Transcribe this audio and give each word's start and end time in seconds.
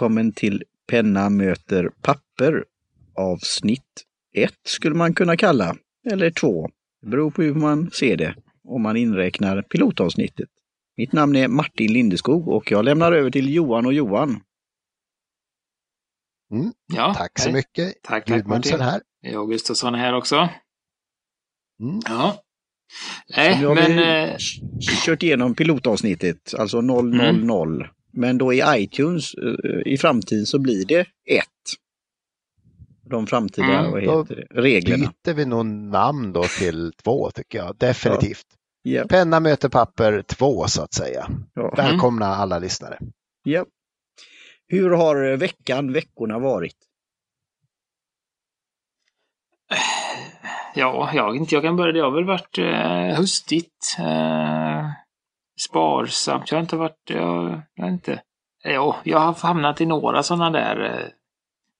Välkommen 0.00 0.32
till 0.32 0.62
Penna 0.88 1.30
möter 1.30 1.90
papper 2.02 2.64
avsnitt 3.16 4.04
1 4.34 4.52
skulle 4.64 4.94
man 4.94 5.14
kunna 5.14 5.36
kalla, 5.36 5.76
eller 6.10 6.30
2. 6.30 6.68
Det 7.02 7.08
beror 7.08 7.30
på 7.30 7.42
hur 7.42 7.54
man 7.54 7.90
ser 7.90 8.16
det, 8.16 8.34
om 8.64 8.82
man 8.82 8.96
inräknar 8.96 9.62
pilotavsnittet. 9.62 10.48
Mitt 10.96 11.12
namn 11.12 11.36
är 11.36 11.48
Martin 11.48 11.92
Lindeskog 11.92 12.48
och 12.48 12.70
jag 12.70 12.84
lämnar 12.84 13.12
över 13.12 13.30
till 13.30 13.54
Johan 13.54 13.86
och 13.86 13.92
Johan. 13.92 14.40
Mm. 16.52 16.72
Ja, 16.86 17.14
Tack 17.14 17.38
så 17.38 17.44
hej. 17.44 17.52
mycket. 17.52 18.02
Tack, 18.02 18.26
tack 18.26 18.46
Martin. 18.46 18.80
här. 18.80 19.00
Jag 19.20 19.50
Gustafsson 19.50 19.94
är 19.94 19.98
här 19.98 20.14
också. 20.14 20.36
Mm. 21.80 22.00
Ja. 22.04 22.42
Nej, 23.36 23.62
men... 23.62 23.96
vi 23.96 24.30
eh, 24.30 24.36
kört 25.06 25.22
igenom 25.22 25.54
pilotavsnittet, 25.54 26.54
alltså 26.58 26.80
000. 26.80 27.20
Mm. 27.20 27.90
Men 28.12 28.38
då 28.38 28.52
i 28.52 28.62
iTunes 28.66 29.34
eh, 29.34 29.92
i 29.92 29.96
framtiden 29.98 30.46
så 30.46 30.58
blir 30.58 30.84
det 30.86 31.00
1. 31.00 31.06
De 33.10 33.26
framtida 33.26 33.66
Mm, 33.66 33.90
vad 33.90 34.02
då 34.04 34.18
heter 34.22 34.36
det, 34.36 34.60
reglerna. 34.62 35.12
Byter 35.24 35.34
vi 35.34 35.44
nog 35.46 35.66
namn 35.66 36.32
då 36.32 36.44
till 36.58 36.92
två 37.04 37.30
tycker 37.30 37.58
jag. 37.58 37.76
Definitivt. 37.76 38.46
Ja, 38.82 39.04
Penna 39.08 39.40
möter 39.40 39.68
papper 39.68 40.22
två 40.22 40.66
så 40.66 40.82
att 40.82 40.94
säga. 40.94 41.28
ja, 41.54 41.74
Välkomna 41.76 42.26
alla 42.26 42.58
lyssnare. 42.58 42.98
ja. 43.44 43.66
Hur 44.68 44.90
har 44.90 45.36
veckan, 45.36 45.92
veckorna 45.92 46.38
varit? 46.38 46.76
Ja, 50.74 51.10
jag 51.14 51.36
inte. 51.36 51.54
Jag 51.54 51.62
kan 51.64 51.76
börja. 51.76 51.92
Det 51.92 52.00
har 52.00 52.10
väl 52.10 52.24
varit 52.24 52.58
eh, 52.58 53.16
höstigt. 53.18 53.96
Eh, 53.98 54.69
sparsamt. 55.68 56.50
Jag 56.50 56.58
har 56.58 56.62
inte 56.62 56.76
varit... 56.76 57.00
Jag, 57.10 57.60
jag 57.74 57.88
inte. 57.88 58.22
Jo, 58.64 58.94
jag 59.04 59.18
har 59.18 59.34
hamnat 59.34 59.80
i 59.80 59.86
några 59.86 60.22
sådana 60.22 60.50
där... 60.50 60.80
Eh, 60.84 61.06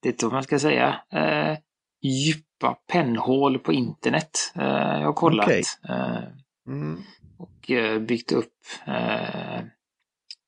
det 0.02 0.08
är 0.08 0.12
inte 0.12 0.24
vad 0.26 0.32
man 0.32 0.42
ska 0.42 0.58
säga. 0.58 1.00
Eh, 1.12 1.58
djupa 2.02 2.76
pennhål 2.92 3.58
på 3.58 3.72
internet. 3.72 4.52
Eh, 4.54 4.64
jag 4.98 5.06
har 5.06 5.12
kollat. 5.12 5.46
Okej. 5.46 5.62
Eh, 5.88 6.22
Mm. 6.66 7.02
och 7.38 7.70
eh, 7.70 7.98
byggt 7.98 8.32
upp 8.32 8.52
eh, 8.86 9.60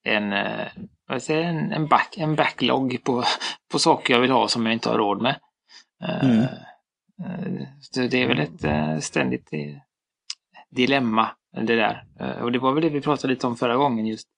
en, 0.05 0.33
eh, 0.33 0.67
vad 1.09 1.23
säger, 1.23 1.43
en, 1.43 1.73
en, 1.73 1.87
back, 1.87 2.15
en 2.19 2.35
backlog 2.35 3.05
på, 3.05 3.25
på 3.73 3.79
saker 3.79 4.15
jag 4.15 4.21
vill 4.21 4.31
ha 4.31 4.49
som 4.49 4.67
jag 4.67 4.73
inte 4.73 4.89
har 4.91 4.99
råd 4.99 5.23
med. 5.23 5.41
Eh, 6.03 6.25
Mm. 6.25 6.43
eh, 7.57 8.09
det 8.11 8.23
är 8.23 8.29
väl 8.29 8.39
ett 8.39 8.65
eh, 8.65 8.99
ständigt 8.99 9.53
eh, 9.53 9.77
dilemma 10.71 11.31
det 11.53 11.77
där. 11.77 12.05
Eh, 12.21 12.43
och 12.43 12.53
det 12.53 12.59
var 12.59 12.73
väl 12.73 12.83
det 12.83 12.89
vi 12.89 13.01
pratade 13.01 13.35
lite 13.35 13.47
om 13.47 13.57
förra 13.57 13.77
gången 13.77 14.07
just. 14.07 14.29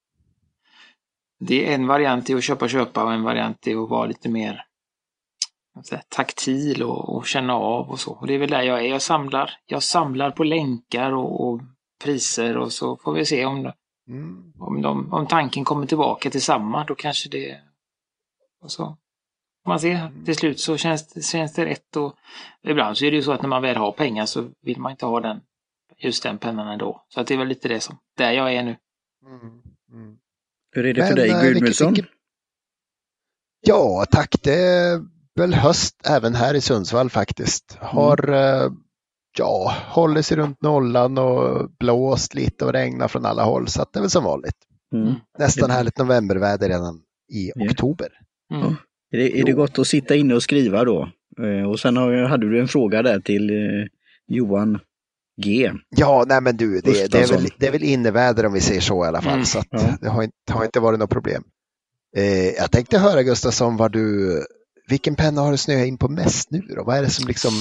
Det 1.40 1.70
är 1.70 1.74
en 1.74 1.86
variant 1.86 2.30
i 2.30 2.34
att 2.34 2.44
köpa 2.44 2.68
köpa 2.68 3.04
och 3.04 3.12
en 3.12 3.22
variant 3.22 3.66
i 3.66 3.74
att 3.74 3.88
vara 3.88 4.06
lite 4.06 4.28
mer 4.28 4.64
säger, 5.84 6.02
taktil 6.08 6.82
och, 6.82 7.16
och 7.16 7.26
känna 7.26 7.54
av 7.54 7.90
och 7.90 8.00
så. 8.00 8.12
Och 8.12 8.26
det 8.26 8.34
är 8.34 8.38
väl 8.38 8.50
där 8.50 8.62
jag 8.62 8.84
är. 8.84 8.88
Jag 8.88 9.02
samlar, 9.02 9.50
jag 9.66 9.82
samlar 9.82 10.30
på 10.30 10.44
länkar 10.44 11.12
och, 11.12 11.48
och 11.48 11.60
priser 12.04 12.56
och 12.56 12.72
så 12.72 12.96
får 12.96 13.12
vi 13.12 13.24
se 13.24 13.44
om, 13.44 13.72
Mm. 14.08 14.52
om, 14.58 14.82
de, 14.82 15.12
om 15.12 15.26
tanken 15.26 15.64
kommer 15.64 15.86
tillbaka 15.86 16.30
till 16.30 16.42
samma. 16.42 16.84
Då 16.84 16.94
kanske 16.94 17.28
det... 17.28 17.60
Och 18.62 18.70
så. 18.70 18.97
Man 19.66 19.80
ser 19.80 20.24
till 20.24 20.36
slut 20.36 20.60
så 20.60 20.76
känns, 20.76 21.30
känns 21.30 21.54
det 21.54 21.66
rätt 21.66 21.97
och 21.97 22.14
ibland 22.62 22.97
så 22.97 23.04
är 23.04 23.10
det 23.10 23.16
ju 23.16 23.22
så 23.22 23.32
att 23.32 23.42
när 23.42 23.48
man 23.48 23.62
väl 23.62 23.76
har 23.76 23.92
pengar 23.92 24.26
så 24.26 24.50
vill 24.62 24.80
man 24.80 24.91
inte 24.91 25.06
ha 25.06 25.20
den 25.20 25.41
just 25.99 26.22
den 26.22 26.38
pennan 26.38 26.69
ändå. 26.69 27.05
Så 27.09 27.21
att 27.21 27.27
det 27.27 27.34
är 27.34 27.38
väl 27.38 27.49
lite 27.49 27.69
det 27.69 27.81
som, 27.81 27.99
där 28.16 28.32
jag 28.32 28.55
är 28.55 28.62
nu. 28.62 28.77
Mm. 29.27 29.41
Mm. 29.93 30.16
Hur 30.72 30.87
är 30.87 30.94
det 30.94 31.00
för 31.06 31.09
Men, 31.09 31.16
dig, 31.16 31.31
eh, 31.31 31.43
Gudmundsson? 31.43 31.93
vilket- 31.93 32.10
Ja, 33.66 34.06
tack. 34.10 34.34
Det 34.43 34.54
är 34.54 35.00
väl 35.34 35.54
höst 35.54 36.06
även 36.09 36.34
här 36.34 36.54
i 36.54 36.60
Sundsvall 36.60 37.10
faktiskt. 37.10 37.77
Har 37.81 38.31
eh, 38.33 38.71
ja, 39.38 39.75
hållit 39.87 40.27
sig 40.27 40.37
runt 40.37 40.62
nollan 40.62 41.19
och 41.19 41.71
blåst 41.78 42.34
lite 42.34 42.65
och 42.65 42.72
regnat 42.72 43.10
från 43.10 43.27
alla 43.27 43.44
håll. 43.44 43.69
Så 43.69 43.83
att 43.83 43.93
det 43.93 43.99
är 43.99 44.00
väl 44.00 44.10
som 44.10 44.25
vanligt. 44.25 44.56
Mm. 44.94 45.15
Nästan 45.38 45.69
Det- 45.69 45.75
härligt 45.75 45.99
novemberväder 45.99 46.69
redan 46.69 46.97
i 47.33 47.53
Ja. 47.54 47.65
oktober. 47.71 48.09
Mm. 48.54 48.75
Är 49.10 49.19
det, 49.19 49.41
är 49.41 49.44
det 49.44 49.53
gott 49.53 49.78
att 49.78 49.87
sitta 49.87 50.15
inne 50.15 50.34
och 50.34 50.43
skriva 50.43 50.84
då? 50.84 51.09
Eh, 51.43 51.71
Och 51.71 51.81
sen 51.81 51.97
har, 51.97 52.12
hade 52.28 52.50
du 52.50 52.60
en 52.60 52.69
fråga 52.69 53.03
där 53.03 53.21
till 53.21 53.50
Johan 54.27 54.78
G. 55.43 55.71
Ja, 55.97 56.25
nej 56.28 56.41
men 56.41 56.56
du, 56.56 56.81
det, 56.81 57.12
det, 57.12 57.19
är, 57.22 57.27
väl, 57.33 57.49
det 57.59 57.67
är 57.67 57.72
väl 57.72 57.83
inneväder 57.83 58.47
om 58.47 58.53
vi 58.53 58.61
säger 58.61 58.81
så 58.81 59.05
i 59.05 59.09
alla 59.09 59.22
fall. 59.22 59.33
Mm. 59.33 59.45
Så 59.45 59.59
att 59.59 59.67
Ja. 59.71 59.97
det 60.00 60.09
har 60.09 60.22
inte, 60.22 60.53
har 60.53 60.65
inte 60.65 60.81
varit 60.81 60.99
något 60.99 61.11
problem. 61.11 61.43
Eh, 62.17 62.49
jag 62.49 62.71
tänkte 62.71 62.99
höra 62.99 63.22
Gustafsson, 63.22 63.77
vad 63.77 63.93
du, 63.93 64.33
vilken 64.89 65.15
penna 65.17 65.41
har 65.41 65.50
du 65.50 65.56
snöat 65.56 65.87
in 65.87 65.99
på 65.99 66.09
mest 66.09 66.50
nu 66.50 66.61
då? 66.61 66.84
Vad 66.84 66.97
är 66.99 67.03
det 67.03 67.11
som 67.11 67.28
liksom, 67.28 67.53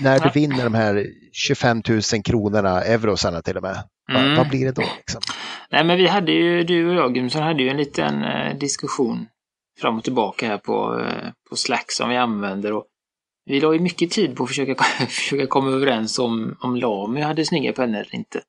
när 0.00 0.18
du 0.18 0.24
Ja. 0.26 0.32
vinner 0.34 0.64
de 0.64 0.74
här 0.74 1.06
25 1.32 1.82
000 1.88 2.00
kronorna, 2.24 2.82
eurosarna 2.82 3.42
till 3.42 3.56
och 3.56 3.62
med, 3.62 3.82
vad, 4.12 4.22
Mm. 4.22 4.36
vad 4.36 4.48
blir 4.48 4.64
det 4.64 4.72
då? 4.72 4.82
Liksom? 4.96 5.20
Nej 5.70 5.84
men 5.84 5.96
vi 5.98 6.06
hade 6.06 6.32
ju, 6.32 6.64
du 6.64 6.88
och 6.88 6.94
jag 6.94 7.14
Gudmundsson 7.14 7.42
hade 7.42 7.62
ju 7.62 7.68
en 7.68 7.76
liten 7.76 8.22
eh, 8.22 8.58
diskussion 8.58 9.26
fram 9.80 9.96
och 9.98 10.04
tillbaka 10.04 10.46
här 10.46 10.58
på, 10.58 11.00
eh, 11.00 11.28
på 11.50 11.56
Slack 11.56 11.92
som 11.92 12.08
vi 12.10 12.16
använder. 12.16 12.72
Och 12.72 12.84
vi 13.44 13.60
la 13.60 13.72
ju 13.72 13.78
mycket 13.78 14.10
tid 14.10 14.36
på 14.36 14.42
att 14.42 14.48
försöka, 14.48 14.82
försöka 15.08 15.46
komma 15.46 15.70
överens 15.70 16.18
om, 16.18 16.56
om 16.60 16.76
Lamy 16.76 17.20
hade 17.20 17.44
snygga 17.44 17.72
pennor 17.72 17.96
eller 18.00 18.14
inte. 18.14 18.40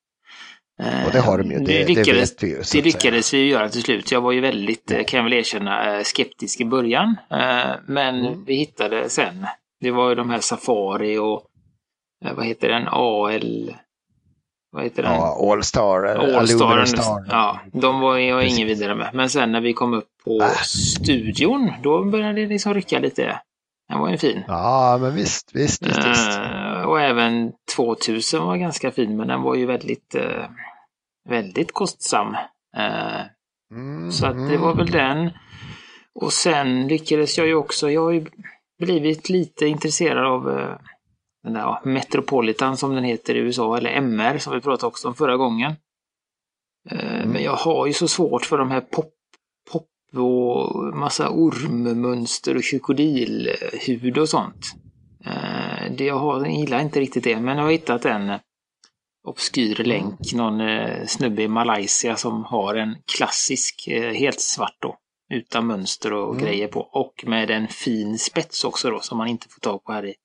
Eh, 0.84 1.06
Och 1.06 1.12
det 1.12 1.20
har 1.20 1.38
de 1.38 1.52
ju, 1.52 1.58
det, 1.60 1.66
det, 1.66 1.88
lyckades, 1.88 2.32
vet 2.32 2.44
vi 2.44 2.48
ju. 2.48 2.62
det 2.74 2.82
lyckades 2.82 3.34
vi 3.34 3.38
ju 3.38 3.48
göra 3.50 3.70
till 3.70 3.82
slut. 3.84 4.12
Jag 4.12 4.22
var 4.22 4.32
ju 4.32 4.42
väldigt, 4.42 4.92
eh, 4.92 5.04
kan 5.04 5.18
jag 5.18 5.24
väl 5.24 5.34
erkänna, 5.34 5.98
eh, 5.98 6.04
skeptisk 6.04 6.62
i 6.62 6.66
början. 6.66 7.16
Eh, 7.32 7.72
Men 7.88 8.26
Mm. 8.26 8.44
vi 8.46 8.56
hittade 8.56 9.10
sen. 9.10 9.46
Det 9.82 9.92
var 9.92 10.10
ju 10.10 10.16
de 10.16 10.30
här 10.30 10.40
Safari 10.40 11.18
och 11.18 11.44
eh, 12.26 12.34
vad 12.34 12.46
heter 12.46 12.70
den? 12.70 12.88
AL... 12.88 13.76
Vad 14.72 14.84
heter 14.84 15.04
den? 15.04 15.12
Ja, 15.14 15.52
All-Star, 15.52 16.06
eh, 16.06 16.38
Allstar. 16.40 16.86
Star. 16.86 17.26
Ja, 17.30 17.60
de 17.74 18.00
var 18.00 18.18
jag 18.18 18.42
Precis. 18.42 18.58
ingen 18.58 18.68
vidare 18.68 18.96
med. 18.96 19.10
Men 19.14 19.30
sen 19.30 19.52
när 19.52 19.62
vi 19.62 19.74
kom 19.74 19.94
upp 19.94 20.08
på 20.26 20.42
Äh. 20.42 20.50
studion, 20.64 21.72
då 21.84 22.04
började 22.04 22.42
det 22.42 22.48
liksom 22.48 22.74
rycka 22.74 23.00
lite. 23.00 23.40
Den 23.94 24.02
var 24.02 24.10
ju 24.10 24.18
fin. 24.18 24.44
Ja, 24.48 24.98
men 25.02 25.16
visst, 25.16 25.56
visst, 25.56 25.88
visst. 25.88 26.08
visst. 26.08 26.38
Eh, 26.38 26.82
och 26.82 27.02
även 27.02 27.52
2000 27.76 28.44
var 28.44 28.58
ganska 28.58 28.92
fin, 28.92 29.18
men 29.18 29.28
den 29.28 29.42
var 29.42 29.56
ju 29.56 29.66
väldigt, 29.66 30.16
eh, 30.16 30.46
väldigt 31.30 31.72
kostsam. 31.72 32.36
Eh, 32.78 33.22
Mm, 33.72 34.12
så 34.12 34.26
att 34.26 34.50
det 34.50 34.58
var 34.58 34.76
väl 34.76 34.92
den. 34.92 35.30
Och 36.16 36.34
sen 36.34 36.88
lyckades 36.88 37.38
jag 37.38 37.48
ju 37.48 37.56
också, 37.56 37.92
jag 37.92 38.02
har 38.02 38.12
ju 38.12 38.26
blivit 38.80 39.30
lite 39.30 39.66
intresserad 39.66 40.26
av 40.26 40.44
den 41.44 41.54
där 41.54 41.62
ja, 41.62 41.82
Metropolitan 41.86 42.78
som 42.78 42.96
den 42.96 43.04
heter 43.04 43.36
i 43.36 43.40
USA, 43.40 43.78
eller 43.78 43.90
MR 43.90 44.38
som 44.38 44.54
vi 44.54 44.62
pratade 44.62 44.88
också 44.88 45.08
om 45.08 45.16
förra 45.16 45.38
gången. 45.38 45.76
Mm. 46.92 47.30
Men 47.30 47.44
jag 47.44 47.56
har 47.56 47.88
ju 47.88 47.94
så 47.94 48.08
svårt 48.08 48.46
för 48.46 48.58
de 48.58 48.72
här 48.72 48.82
pop, 48.82 49.14
pop 49.72 49.88
och 50.18 50.84
massa 50.98 51.30
ormmönster 51.30 52.58
och 52.58 52.64
krokodilhud 52.64 54.18
och 54.18 54.30
sånt. 54.30 54.74
Eh, 55.26 55.92
Det 55.98 56.06
jag, 56.06 56.20
har, 56.20 56.46
jag 56.46 56.52
gillar 56.54 56.80
inte 56.80 57.00
riktigt 57.00 57.24
det, 57.24 57.40
men 57.40 57.58
jag 57.58 57.64
har 57.64 57.72
hittat 57.72 58.06
en 58.06 58.40
obskyr 59.28 59.76
länk, 59.84 60.34
någon 60.34 60.62
eh, 60.62 61.06
snubbe 61.06 61.44
i 61.44 61.48
Malaysia 61.48 62.16
som 62.16 62.44
har 62.44 62.76
en 62.76 62.96
klassisk, 63.18 63.88
eh, 63.88 64.14
helt 64.14 64.40
svart 64.42 64.78
då, 64.82 64.98
utan 65.34 65.68
mönster 65.68 66.14
och 66.14 66.34
Mm. 66.36 66.46
grejer 66.46 66.68
på. 66.68 66.80
Och 66.80 67.24
med 67.28 67.52
en 67.52 67.68
fin 67.68 68.18
spets 68.20 68.64
också 68.64 68.90
då, 68.90 69.00
som 69.00 69.18
man 69.18 69.28
inte 69.28 69.48
får 69.50 69.60
tag 69.60 69.84
på 69.84 69.92
här 69.92 70.06
i 70.06 70.16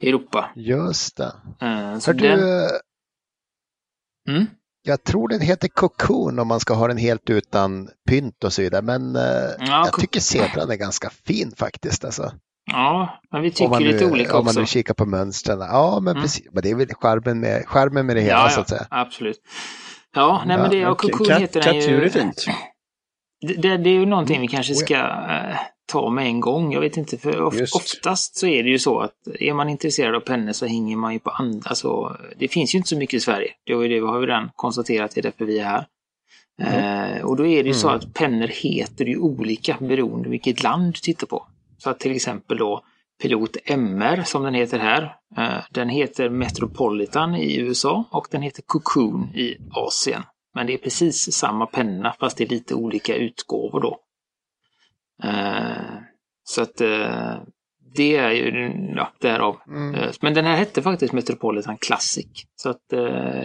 Europa. 0.00 0.50
Just 0.56 1.16
det. 1.16 1.32
Så 2.00 2.10
Hör 2.10 2.12
du, 2.12 2.28
den, 2.28 2.40
eh, 2.40 2.70
mm, 4.28 4.46
Jag 4.88 5.04
tror 5.04 5.28
den 5.28 5.40
heter 5.40 5.68
Cocoon 5.68 6.38
om 6.38 6.48
man 6.48 6.60
ska 6.60 6.74
ha 6.74 6.88
den 6.88 6.96
helt 6.96 7.30
utan 7.30 7.88
pynt 8.08 8.44
och 8.44 8.52
så 8.52 8.62
vidare. 8.62 8.82
Men 8.82 9.16
eh, 9.16 9.22
Ja, 9.58 9.84
jag 9.84 9.92
tycker 10.00 10.20
zebran 10.20 10.70
är 10.70 10.76
ganska 10.76 11.10
fin 11.26 11.52
faktiskt. 11.56 12.04
Alltså. 12.04 12.32
ja, 12.72 13.20
men 13.32 13.42
vi 13.42 13.50
tycker 13.50 13.80
lite 13.80 14.04
nu, 14.06 14.10
olika 14.12 14.38
om 14.38 14.44
man 14.44 14.50
också. 14.50 14.60
nu 14.60 14.66
kikar 14.66 14.94
på 14.94 15.06
mönstren. 15.06 15.58
Ja, 15.60 15.98
men 16.02 16.10
Mm. 16.10 16.22
precis. 16.22 16.46
Men 16.52 16.62
det 16.62 16.70
är 16.70 16.74
väl 16.74 16.88
charmen 17.00 17.40
med, 17.40 17.64
charmen 17.66 18.06
med 18.06 18.16
det 18.16 18.22
hela 18.22 18.34
ja, 18.42 18.48
så 18.48 18.58
ja, 18.58 18.62
att 18.62 18.68
säga. 18.68 18.86
absolut. 18.90 19.38
Ja, 20.14 20.42
nej 20.46 20.56
Ja, 20.56 20.62
men 20.62 20.70
det, 20.70 20.86
och 20.86 21.00
Katt- 21.00 21.12
Cocoon 21.12 21.40
heter 21.40 21.60
den 21.62 21.74
Kattdjur 21.74 21.98
är 22.00 22.04
ju. 22.04 22.10
fint. 22.10 22.44
Det, 23.48 23.54
det, 23.54 23.76
det 23.76 23.90
är 23.90 23.94
ju 23.94 24.06
någonting 24.06 24.40
vi 24.40 24.48
kanske 24.48 24.72
Oh, 24.72 24.78
ja. 24.88 25.54
Ta 25.88 26.10
med 26.10 26.26
en 26.26 26.40
gång. 26.40 26.72
Jag 26.72 26.80
vet 26.80 26.96
inte, 26.96 27.18
för 27.18 27.42
of, 27.42 27.54
Just. 27.54 27.76
oftast 27.76 28.36
så 28.36 28.46
är 28.46 28.62
det 28.62 28.68
ju 28.70 28.78
så 28.78 29.00
att 29.00 29.12
är 29.40 29.52
man 29.54 29.68
intresserad 29.68 30.14
av 30.14 30.20
pennor 30.20 30.52
så 30.52 30.66
hänger 30.66 30.96
man 30.96 31.12
ju 31.12 31.18
på 31.18 31.30
andra. 31.30 31.68
Alltså, 31.70 32.16
det 32.38 32.48
finns 32.48 32.74
ju 32.74 32.76
inte 32.76 32.88
så 32.88 32.96
mycket 32.96 33.14
i 33.14 33.20
Sverige. 33.20 33.50
Det 33.64 33.72
har, 33.72 33.82
ju 33.82 33.88
det, 33.88 34.00
vi 34.00 34.06
har 34.06 34.20
ju 34.20 34.26
redan 34.26 34.50
konstaterat, 34.56 35.10
det 35.14 35.20
är 35.20 35.22
därför 35.22 35.44
vi 35.44 35.58
är 35.58 35.64
här. 35.64 35.86
Eh, 36.62 37.24
och 37.24 37.36
då 37.36 37.46
är 37.46 37.62
det 37.62 37.68
ju 37.68 37.74
så 37.74 37.88
Mm. 37.88 37.98
att 37.98 38.14
pennor 38.14 38.46
heter 38.46 39.04
ju 39.04 39.18
olika 39.18 39.76
beroende 39.80 40.28
vilket 40.28 40.62
land 40.62 40.92
du 40.94 40.98
tittar 41.00 41.26
på. 41.26 41.46
Så 41.78 41.90
att 41.90 42.00
till 42.00 42.12
exempel 42.16 42.58
då 42.58 42.82
Pilot 43.22 43.56
MR 43.64 44.22
som 44.22 44.42
den 44.42 44.54
heter 44.54 44.78
här. 44.78 45.16
Eh, 45.36 45.64
den 45.70 45.88
heter 45.88 46.28
Metropolitan 46.28 47.34
i 47.34 47.56
USA 47.56 48.04
och 48.10 48.28
den 48.30 48.42
heter 48.42 48.62
Cocoon 48.66 49.22
i 49.34 49.56
Asien. 49.70 50.22
Men 50.54 50.66
det 50.66 50.74
är 50.74 50.78
precis 50.78 51.32
samma 51.32 51.66
penna 51.66 52.14
fast 52.20 52.36
det 52.36 52.44
är 52.44 52.48
lite 52.48 52.74
olika 52.74 53.14
utgåvor 53.14 53.80
då. 53.80 53.98
Eh, 55.24 55.96
så 56.44 56.62
att 56.62 56.80
eh, 56.80 57.36
det 57.94 58.16
är 58.16 58.30
ju, 58.30 58.72
ja, 58.96 59.12
därav. 59.18 59.56
Mm. 59.68 59.94
Eh, 59.94 60.12
Men 60.20 60.34
den 60.34 60.44
här 60.44 60.56
hette 60.56 60.82
faktiskt 60.82 61.12
Metropolitan 61.12 61.76
Classic. 61.76 62.46
Så 62.56 62.70
att 62.70 62.84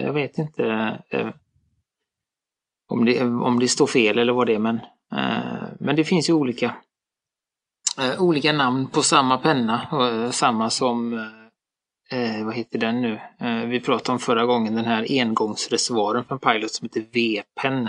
jag 0.00 0.12
vet 0.12 0.38
inte 0.38 0.98
om, 2.88 3.04
det, 3.04 3.22
om 3.22 3.58
det 3.58 3.68
står 3.68 3.86
fel 3.86 4.18
eller 4.18 4.32
vad 4.32 4.46
det 4.46 4.54
är. 4.54 4.58
Men, 4.58 4.80
men 5.80 5.96
det 5.96 6.04
finns 6.04 6.28
ju 6.28 6.32
olika, 6.32 6.74
olika 8.18 8.52
namn 8.52 8.86
på 8.86 9.02
samma 9.02 9.38
penna. 9.38 10.30
samma 10.32 10.70
som, 10.70 11.12
eh, 12.10 12.44
vad 12.44 12.54
heter 12.54 12.78
den 12.78 13.02
nu? 13.02 13.20
Eh, 13.40 13.66
vi 13.66 13.80
pratade 13.80 14.12
om 14.12 14.18
förra 14.18 14.44
gången 14.44 14.74
den 14.74 14.84
här 14.84 15.06
engångsreservoaren 15.10 16.24
från 16.24 16.38
Pilot 16.38 16.70
som 16.70 16.84
heter 16.88 17.06
V-pen. 17.12 17.88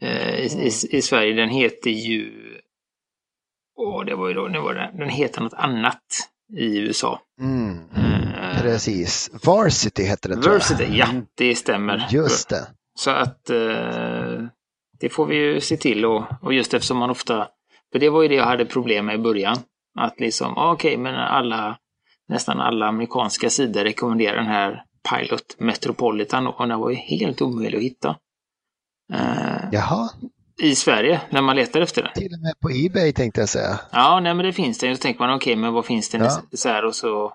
Eh, 0.00 0.34
i, 0.34 0.46
i, 0.46 0.96
I 0.96 1.02
Sverige, 1.02 1.32
den 1.32 1.48
heter 1.48 1.90
ju 1.90 2.49
Åh, 3.82 4.04
det 4.04 4.14
var 4.14 4.28
ju 4.28 4.34
då, 4.34 4.48
nu 4.48 4.60
var 4.60 4.74
det, 4.74 4.90
den 4.94 5.08
heter 5.08 5.40
något 5.40 5.54
annat 5.54 6.02
i 6.58 6.78
USA. 6.78 7.20
Mm. 7.40 7.78
Eh, 7.96 8.62
Precis. 8.62 9.30
Varsity 9.44 10.04
hette 10.04 10.28
jag. 10.28 10.44
Versity, 10.44 10.84
ja, 10.84 11.06
det 11.34 11.54
stämmer. 11.54 12.06
Just 12.10 12.48
det. 12.48 12.66
Så 12.98 13.10
att 13.10 13.50
eh, 13.50 14.44
det 15.00 15.08
får 15.10 15.26
vi 15.26 15.36
ju 15.36 15.60
se 15.60 15.76
till 15.76 16.04
och, 16.04 16.24
och 16.42 16.54
just 16.54 16.74
eftersom 16.74 16.98
man 16.98 17.10
ofta, 17.10 17.48
för 17.92 17.98
det 17.98 18.08
var 18.08 18.22
ju 18.22 18.28
det 18.28 18.34
jag 18.34 18.44
hade 18.44 18.64
problem 18.64 19.06
med 19.06 19.14
i 19.14 19.18
början. 19.18 19.56
Att 19.98 20.20
liksom, 20.20 20.58
ah, 20.58 20.72
okej, 20.72 20.96
men 20.96 21.14
alla, 21.14 21.78
nästan 22.28 22.60
alla 22.60 22.86
amerikanska 22.86 23.50
sidor 23.50 23.84
rekommenderar 23.84 24.36
den 24.36 24.46
här 24.46 24.84
Pilot 25.10 25.56
Metropolitan 25.58 26.46
och 26.46 26.68
den 26.68 26.80
var 26.80 26.90
ju 26.90 26.96
helt 26.96 27.42
omöjlig 27.42 27.78
att 27.78 27.84
hitta. 27.84 28.16
Eh, 29.12 29.68
Jaha, 29.72 30.10
I 30.60 30.74
Sverige, 30.74 31.20
när 31.30 31.42
man 31.42 31.56
letar 31.56 31.80
efter 31.80 32.02
den. 32.02 32.12
till 32.14 32.32
och 32.34 32.40
med 32.40 32.52
på 32.62 32.70
Ebay 32.70 33.12
tänkte 33.12 33.40
jag 33.40 33.48
säga. 33.48 33.80
Ja, 33.92 34.20
nej 34.20 34.34
men 34.34 34.46
det 34.46 34.52
finns 34.52 34.78
det. 34.78 34.96
Så 34.96 35.02
tänker 35.02 35.20
man, 35.20 35.34
okej, 35.36 35.56
men 35.56 35.72
vad 35.72 35.84
finns 35.84 36.08
det 36.08 36.18
Ja. 36.18 36.42
så 36.52 36.68
här 36.68 36.84
och 36.84 36.94
så 36.94 37.32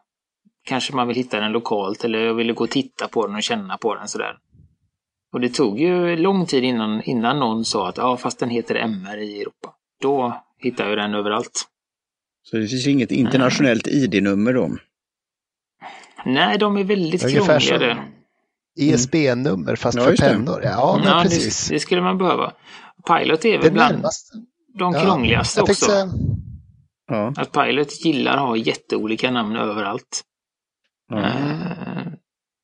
kanske 0.66 0.96
man 0.96 1.08
vill 1.08 1.18
hitta 1.18 1.40
den 1.40 1.52
lokalt 1.52 2.04
eller 2.04 2.20
jag 2.20 2.34
ville 2.34 2.54
gå 2.54 2.64
och 2.64 2.70
titta 2.70 3.08
på 3.08 3.28
den 3.28 3.36
och 3.36 3.44
känna 3.44 3.78
på 3.78 3.96
den 3.96 4.08
sådär. 4.08 4.38
Och 5.34 5.42
det 5.42 5.50
tog 5.50 5.80
ju 5.80 6.16
lång 6.16 6.46
tid 6.46 6.64
innan, 6.64 7.02
innan 7.04 7.40
någon 7.40 7.66
sa 7.66 7.90
att 7.90 7.98
ja, 7.98 8.18
fast 8.18 8.40
den 8.40 8.50
heter 8.50 8.76
MR 8.76 9.18
i 9.18 9.42
Europa. 9.42 9.74
Då 10.02 10.42
hittar 10.60 10.90
jag 10.90 10.98
den 10.98 11.14
överallt. 11.16 11.66
Så 12.44 12.58
det 12.58 12.68
finns 12.68 12.88
inget 12.88 13.12
internationellt 13.12 13.88
ID-nummer 13.88 14.54
då? 14.54 14.70
Nej, 16.26 16.58
de 16.58 16.78
är 16.78 16.84
väldigt 16.84 17.24
Ungefär 17.24 17.60
krångliga. 17.60 17.80
som 17.96 17.98
det. 17.98 18.84
ISB-nummer 18.84 19.76
fast 19.76 19.98
Ja, 19.98 20.04
för 20.04 20.16
pennor. 20.18 20.62
Ja, 20.64 21.00
men 21.04 21.08
Ja, 21.18 21.20
precis. 21.24 21.68
det, 21.68 21.76
det 21.76 21.80
skulle 21.80 22.02
man 22.02 22.18
behöva. 22.18 22.54
Pilot 23.08 23.46
är 23.46 23.58
väl 23.62 23.72
bland 23.72 23.96
närmaste. 23.96 24.38
de 24.80 24.94
Ja, 24.94 25.02
krångligaste 25.02 25.60
jag 25.60 25.66
tänkte 25.66 25.86
också. 25.86 25.92
säga, 25.96 26.10
Ja. 27.08 27.34
Att 27.38 27.52
Pilot 27.52 28.06
gillar 28.06 28.34
att 28.34 28.40
ha 28.40 28.56
jätteolika 28.58 29.32
namn 29.32 29.56
överallt. 29.56 30.22
ja. 31.10 31.18
Eh, 31.26 32.08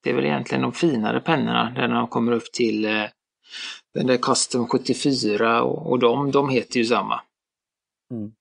Det 0.03 0.09
är 0.09 0.13
väl 0.13 0.25
egentligen 0.25 0.61
de 0.61 0.71
finare 0.73 1.19
pennorna 1.19 1.71
där 1.75 1.87
de 1.87 2.07
kommer 2.07 2.31
upp 2.31 2.51
till 2.53 2.85
eh, 2.85 3.03
den 3.93 4.07
där 4.07 4.17
Custom 4.17 4.67
74 4.67 5.63
och, 5.63 5.91
och 5.91 5.99
de, 5.99 6.31
de 6.31 6.49
heter 6.49 6.77
ju 6.79 6.85
samma. 6.85 7.21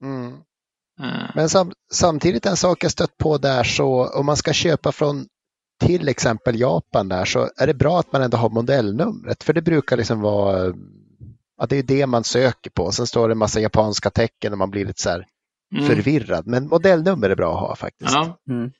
mm. 0.03 0.33
Eh, 1.03 1.31
Men 1.35 1.49
sam, 1.49 1.73
samtidigt 1.93 2.47
en 2.47 2.57
sak 2.57 2.85
jag 2.85 2.91
stött 2.91 3.17
på 3.19 3.39
där 3.39 3.65
så 3.65 4.09
om 4.19 4.27
man 4.27 4.37
ska 4.37 4.53
köpa 4.53 4.93
från 4.93 5.27
till 5.85 6.09
exempel 6.09 6.61
Japan 6.61 7.09
där 7.09 7.25
så 7.25 7.49
är 7.57 7.67
det 7.67 7.75
bra 7.75 7.99
att 8.01 8.13
man 8.13 8.23
ändå 8.23 8.37
har 8.37 8.51
modellnumret 8.51 9.43
för 9.45 9.53
det 9.53 9.63
brukar 9.63 9.97
liksom 9.97 10.21
vara 10.21 10.75
ja, 11.61 11.67
det 11.67 11.77
är 11.77 11.83
det 11.83 12.07
man 12.07 12.25
söker 12.25 12.71
på. 12.71 12.93
Sen 12.93 13.07
står 13.07 13.29
det 13.29 13.33
en 13.35 13.39
massa 13.39 13.61
japanska 13.61 14.11
tecken 14.11 14.53
och 14.53 14.59
man 14.59 14.71
blir 14.71 14.85
lite 14.85 15.03
så 15.03 15.11
här 15.11 15.27
mm. 15.75 15.87
förvirrad. 15.87 16.47
Men 16.47 16.69
modellnummer 16.69 17.31
är 17.31 17.37
bra 17.37 17.55
att 17.55 17.61
ha 17.61 17.77
faktiskt. 17.77 18.13
Ja, 18.13 18.39
Mm. 18.51 18.71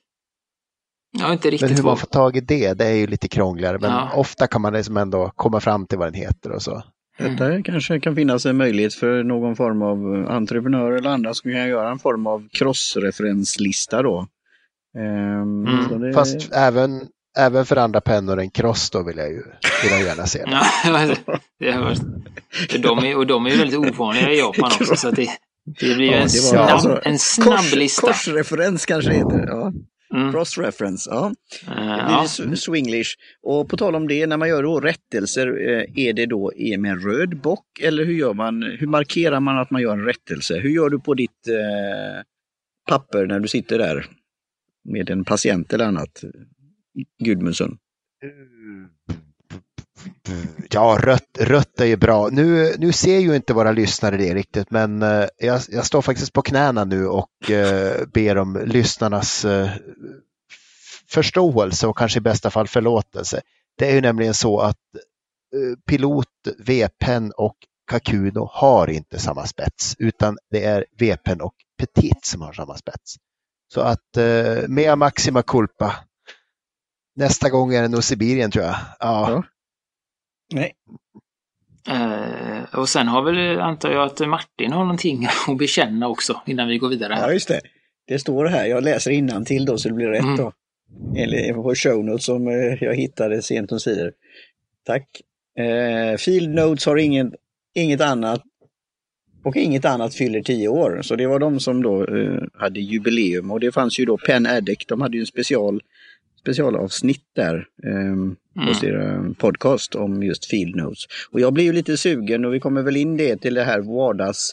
har 1.21 1.33
inte 1.33 1.49
riktigt 1.49 1.69
Men 1.69 1.77
hur 1.77 1.83
man 1.83 1.97
får 1.97 2.07
tag 2.07 2.37
i 2.37 2.39
det, 2.41 2.73
det 2.73 2.85
är 2.85 2.93
ju 2.95 3.07
lite 3.07 3.27
krångligare. 3.27 3.79
Men 3.79 3.91
Ja. 3.91 4.11
ofta 4.15 4.47
kan 4.47 4.61
man 4.61 4.73
liksom 4.73 4.97
ändå 4.97 5.31
komma 5.35 5.59
fram 5.59 5.85
till 5.85 5.97
vad 5.97 6.07
den 6.07 6.13
heter 6.21 6.51
och 6.51 6.61
så. 6.61 6.83
Detta 7.17 7.63
kanske 7.63 7.99
kan 7.99 8.15
finnas 8.15 8.45
en 8.45 8.57
möjlighet 8.57 8.93
för 8.93 9.23
någon 9.23 9.55
form 9.55 9.81
av 9.81 10.25
entreprenör 10.29 10.91
eller 10.91 11.09
andra 11.09 11.33
som 11.33 11.51
kan 11.51 11.67
göra 11.69 11.91
en 11.91 11.99
form 11.99 12.27
av 12.27 12.47
crossreferenslista 12.51 14.01
då. 14.01 14.27
Ehm, 14.97 15.67
Mm. 15.67 16.01
det- 16.01 16.13
Fast 16.13 16.51
även, 16.53 17.07
även 17.37 17.65
för 17.65 17.75
andra 17.75 18.01
pennor 18.01 18.39
än 18.39 18.49
Cross 18.49 18.89
då 18.89 19.03
vill 19.03 19.17
jag 19.17 19.29
ju 19.29 19.43
vill 19.83 19.91
jag 19.91 20.01
gärna 20.01 20.25
se. 20.27 20.45
De 22.81 22.99
är, 23.05 23.17
och 23.17 23.27
de 23.27 23.45
är 23.45 23.49
ju 23.49 23.57
väldigt 23.57 23.79
ovanliga 23.79 24.31
i 24.31 24.37
Japan 24.39 24.71
också. 24.81 24.95
Så 24.95 25.07
att 25.07 25.15
det, 25.15 25.27
det 25.79 25.95
blir 25.95 26.01
ju 26.01 26.05
Ja, 26.05 26.11
en, 26.13 26.17
det 26.17 26.21
var 26.21 26.27
snabb, 26.49 26.69
alltså- 26.69 27.01
en 27.03 27.19
snabb 27.19 27.57
Kors, 27.57 27.75
lista. 27.75 28.07
korsreferens 28.07 28.85
kanske 28.85 29.11
det 29.11 29.17
heter. 29.17 29.45
Ja. 29.47 29.73
Mm. 30.15 30.31
Cross-reference, 30.31 31.09
ja. 31.11 31.31
Eh, 31.67 32.25
Det 32.37 32.45
blir 32.45 32.55
swinglish. 32.55 33.09
Och 33.43 33.69
på 33.69 33.77
tal 33.77 33.95
om 33.95 34.07
det, 34.07 34.27
när 34.27 34.37
man 34.37 34.49
gör 34.49 34.63
då 34.63 34.79
rättelser, 34.79 35.47
eh, 35.47 36.05
är 36.07 36.13
det 36.13 36.25
då 36.25 36.51
är 36.55 36.77
med 36.77 36.91
en 36.91 36.99
röd 36.99 37.37
bock 37.41 37.65
eller 37.81 38.05
hur 38.05 38.13
gör 38.13 38.33
man? 38.33 38.63
Hur 38.79 38.87
markerar 38.87 39.39
man 39.39 39.57
att 39.57 39.71
man 39.71 39.81
gör 39.81 39.93
en 39.93 40.05
rättelse? 40.05 40.59
Hur 40.59 40.69
gör 40.69 40.89
du 40.89 40.99
på 40.99 41.13
ditt 41.13 41.47
eh, 41.47 42.21
papper 42.89 43.25
när 43.25 43.39
du 43.39 43.47
sitter 43.47 43.77
där 43.77 44.05
med 44.89 45.09
en 45.09 45.25
patient 45.25 45.73
eller 45.73 45.85
annat? 45.85 46.23
Gudmundsson. 47.23 47.77
Ja, 50.69 50.97
rött, 51.01 51.37
rött 51.39 51.79
är 51.79 51.85
ju 51.85 51.97
bra. 51.97 52.29
Nu, 52.31 52.75
nu 52.77 52.91
ser 52.91 53.19
ju 53.19 53.35
inte 53.35 53.53
våra 53.53 53.71
lyssnare 53.71 54.17
det 54.17 54.33
riktigt, 54.33 54.71
men 54.71 55.01
eh, 55.01 55.25
jag, 55.37 55.61
jag 55.69 55.85
står 55.85 56.01
faktiskt 56.01 56.33
på 56.33 56.41
knäna 56.41 56.85
nu 56.85 57.07
och 57.07 57.51
eh, 57.51 58.07
ber 58.13 58.37
om 58.37 58.61
lyssnarnas 58.65 59.45
eh, 59.45 59.69
förståelse 61.09 61.87
och 61.87 61.97
kanske 61.97 62.17
i 62.17 62.21
bästa 62.21 62.49
fall 62.49 62.67
förlåtelse. 62.67 63.41
Det 63.77 63.89
är 63.89 63.95
ju 63.95 64.01
nämligen 64.01 64.33
så 64.33 64.59
att 64.59 64.77
eh, 65.55 65.79
Pilot, 65.87 66.27
V-pen 66.57 67.31
och 67.37 67.55
Kakuno 67.91 68.49
har 68.51 68.89
inte 68.89 69.19
samma 69.19 69.45
spets, 69.45 69.95
utan 69.99 70.37
det 70.49 70.65
är 70.65 70.85
V-pen 70.99 71.41
och 71.41 71.53
Petit 71.77 72.25
som 72.25 72.41
har 72.41 72.53
samma 72.53 72.77
spets. 72.77 73.15
Så 73.73 73.81
att 73.81 74.17
eh, 74.17 74.67
mea 74.67 74.95
maxima 74.95 75.43
culpa. 75.43 75.95
Nästa 77.21 77.49
gång 77.49 77.73
är 77.73 77.81
det 77.81 77.87
nog 77.87 78.03
Sibirien 78.03 78.51
tror 78.51 78.65
jag. 78.65 78.75
Ja. 78.99 79.31
Ja. 79.31 79.43
Nej. 80.53 80.73
Eh, 81.87 82.79
och 82.79 82.89
sen 82.89 83.07
har 83.07 83.21
väl, 83.21 83.59
antar 83.59 83.91
jag, 83.91 84.03
att 84.03 84.19
Martin 84.27 84.71
har 84.71 84.81
någonting 84.81 85.27
att 85.47 85.57
bekänna 85.57 86.07
också 86.07 86.41
innan 86.45 86.67
vi 86.67 86.77
går 86.77 86.89
vidare. 86.89 87.17
Ja, 87.21 87.33
just 87.33 87.47
det. 87.47 87.61
Det 88.07 88.19
står 88.19 88.45
här, 88.45 88.65
jag 88.65 88.83
läser 88.83 89.11
innan 89.11 89.45
till 89.45 89.65
då 89.65 89.77
så 89.77 89.87
det 89.87 89.93
blir 89.95 90.07
rätt 90.07 90.23
Mm. 90.23 90.37
då. 90.37 90.51
Eller 91.15 91.53
på 91.53 91.75
show 91.75 92.05
notes 92.05 92.25
som 92.25 92.47
eh, 92.47 92.83
jag 92.83 92.95
hittade 92.95 93.41
sent 93.41 93.71
om 93.71 93.79
sidor. 93.79 94.11
Tack. 94.85 95.07
Eh, 95.59 96.17
Field 96.17 96.49
Notes 96.55 96.85
har 96.85 96.97
ingen, 96.97 97.33
inget 97.75 98.01
annat 98.01 98.43
och 99.43 99.55
inget 99.57 99.85
annat 99.85 100.15
fyller 100.15 100.41
10 100.41 100.67
år. 100.67 101.01
Så 101.01 101.15
det 101.15 101.27
var 101.27 101.39
de 101.39 101.59
som 101.59 101.83
då 101.83 102.05
eh, 102.17 102.43
hade 102.53 102.79
jubileum 102.79 103.51
och 103.51 103.59
det 103.59 103.71
fanns 103.71 103.99
ju 103.99 104.05
då 104.05 104.17
Penn 104.17 104.45
Addict, 104.45 104.89
de 104.89 105.01
hade 105.01 105.17
ju 105.17 105.21
en 105.21 105.27
special, 105.27 105.81
specialavsnitt 106.41 107.23
där 107.35 107.55
eh, 107.83 108.15
på 108.55 108.61
Mm. 108.61 108.73
sin 108.73 109.35
podcast 109.35 109.95
om 109.95 110.23
just 110.23 110.45
Field 110.45 110.75
Notes. 110.75 110.99
Och 111.31 111.39
jag 111.39 111.53
blir 111.53 111.63
ju 111.63 111.73
lite 111.73 111.97
sugen 111.97 112.45
och 112.45 112.53
vi 112.53 112.59
kommer 112.59 112.81
väl 112.81 112.97
in 112.97 113.17
det 113.17 113.37
till 113.37 113.53
det 113.53 113.63
här 113.63 113.79
vardags 113.81 114.51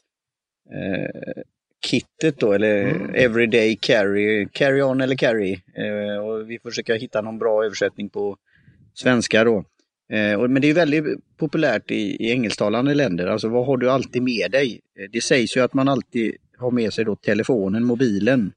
eh, 0.73 1.43
kittet 1.87 2.39
då, 2.39 2.53
eller 2.53 2.83
Mm. 2.91 3.15
Everyday 3.15 3.77
Carry, 3.77 4.49
Carry 4.53 4.83
On 4.83 5.01
eller 5.01 5.17
Carry. 5.17 5.53
Eh, 5.53 6.25
och 6.27 6.51
vi 6.51 6.59
får 6.59 6.71
försöka 6.71 6.95
hitta 6.95 7.21
någon 7.21 7.39
bra 7.39 7.65
översättning 7.65 8.09
på 8.09 8.37
svenska 8.95 9.45
då. 9.45 9.65
Eh, 10.13 10.41
och- 10.41 10.51
men 10.51 10.63
det 10.63 10.71
är 10.71 10.75
väldigt 10.75 11.05
populärt 11.37 11.91
i, 11.91 11.95
i 12.27 12.31
engelsktalande 12.31 12.95
länder. 12.95 13.27
Alltså 13.27 13.49
vad 13.49 13.67
har 13.67 13.77
du 13.77 13.91
alltid 13.91 14.23
med 14.23 14.51
dig? 14.51 14.81
Eh, 14.99 15.11
Det 15.13 15.21
sägs 15.21 15.57
ju 15.57 15.61
att 15.61 15.75
man 15.75 15.89
alltid 15.89 16.35
har 16.57 16.71
med 16.71 16.93
sig 16.93 17.05
då 17.05 17.17
telefonen, 17.17 17.85
mobilen. 17.85 18.53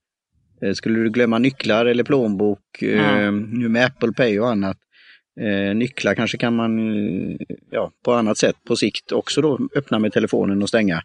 Eh, 0.66 0.74
skulle 0.74 1.00
du 1.00 1.10
glömma 1.10 1.38
nycklar 1.38 1.86
eller 1.86 2.04
plånbok, 2.04 2.82
eh, 2.82 3.32
nu 3.32 3.70
med 3.70 3.86
Apple 3.86 4.12
Pay 4.14 4.40
och 4.40 4.50
annat. 4.50 4.78
Eh, 5.42 5.76
nycklar 5.76 6.14
kanske 6.16 6.38
kan 6.38 6.56
man 6.56 6.80
ja, 7.72 7.92
på 8.06 8.14
annat 8.14 8.38
sätt 8.38 8.56
på 8.68 8.76
sikt 8.76 9.12
också 9.12 9.42
då 9.42 9.60
öppna 9.76 10.00
med 10.00 10.14
telefonen 10.14 10.62
och 10.62 10.70
stänga. 10.70 11.04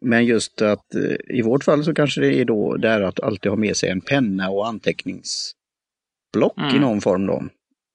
Men 0.00 0.24
just 0.24 0.62
att 0.62 0.86
i 1.28 1.42
vårt 1.42 1.64
fall 1.64 1.84
så 1.84 1.94
kanske 1.94 2.20
det 2.20 2.40
är 2.40 2.44
då 2.44 2.76
där 2.76 3.00
att 3.02 3.20
alltid 3.20 3.50
ha 3.50 3.56
med 3.56 3.76
sig 3.76 3.88
en 3.90 4.00
penna 4.00 4.50
och 4.50 4.66
anteckningsblock 4.66 6.58
i 6.58 6.60
Mm. 6.76 6.80
någon 6.80 7.00
form 7.00 7.26
då. 7.26 7.44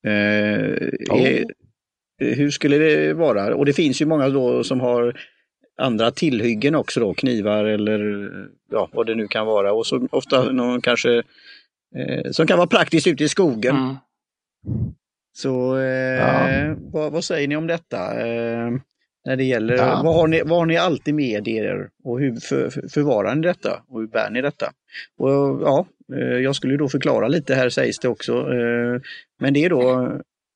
Eh, 0.10 0.71
Oh. 1.10 1.21
är, 1.27 1.45
hur 2.17 2.51
skulle 2.51 2.77
det 2.77 3.13
vara? 3.13 3.55
Och 3.55 3.65
det 3.65 3.74
finns 3.74 4.01
ju 4.01 4.05
många 4.05 4.29
då 4.29 4.63
som 4.63 4.79
har 4.79 5.19
andra 5.81 6.11
tillhyggen 6.11 6.75
också 6.75 7.00
då, 7.00 7.13
knivar 7.13 7.65
eller 7.65 8.29
ja, 8.71 8.89
vad 8.93 9.05
det 9.07 9.15
nu 9.15 9.27
kan 9.27 9.45
vara. 9.45 9.73
Och 9.73 9.85
så 9.88 10.07
ofta 10.11 10.51
någon 10.51 10.81
kanske 10.81 11.17
eh, 11.95 12.31
som 12.31 12.47
kan 12.47 12.57
vara 12.57 12.67
praktiskt 12.67 13.07
ute 13.07 13.23
i 13.23 13.29
skogen. 13.29 13.75
Mm. 13.75 13.95
Så 15.38 15.77
eh, 15.77 15.83
Ja. 16.19 16.75
vad, 16.91 17.11
vad 17.11 17.23
säger 17.23 17.47
ni 17.47 17.55
om 17.55 17.67
detta? 17.67 18.27
Eh, 18.27 18.71
När 19.25 19.35
det 19.35 19.43
gäller, 19.43 19.75
Ja. 19.77 20.01
vad, 20.03 20.15
har 20.15 20.27
ni, 20.27 20.41
vad 20.45 20.59
har 20.59 20.65
ni 20.65 20.77
alltid 20.77 21.15
med 21.15 21.47
er 21.47 21.89
och 22.03 22.19
hur 22.19 22.35
för, 22.35 22.69
för, 22.69 22.88
förvarar 22.89 23.35
ni 23.35 23.41
detta 23.41 23.81
och 23.88 24.00
hur 24.00 24.07
bär 24.07 24.29
ni 24.29 24.41
detta? 24.41 24.65
Och 25.17 25.29
ja, 25.61 25.85
eh, 26.13 26.38
jag 26.38 26.55
skulle 26.55 26.77
då 26.77 26.89
förklara 26.89 27.27
lite 27.27 27.55
här 27.55 27.69
sägs 27.69 28.00
det 28.00 28.07
också. 28.07 28.33
eh, 28.33 29.01
Men 29.39 29.53
det 29.53 29.65
är 29.65 29.69
då, 29.69 30.11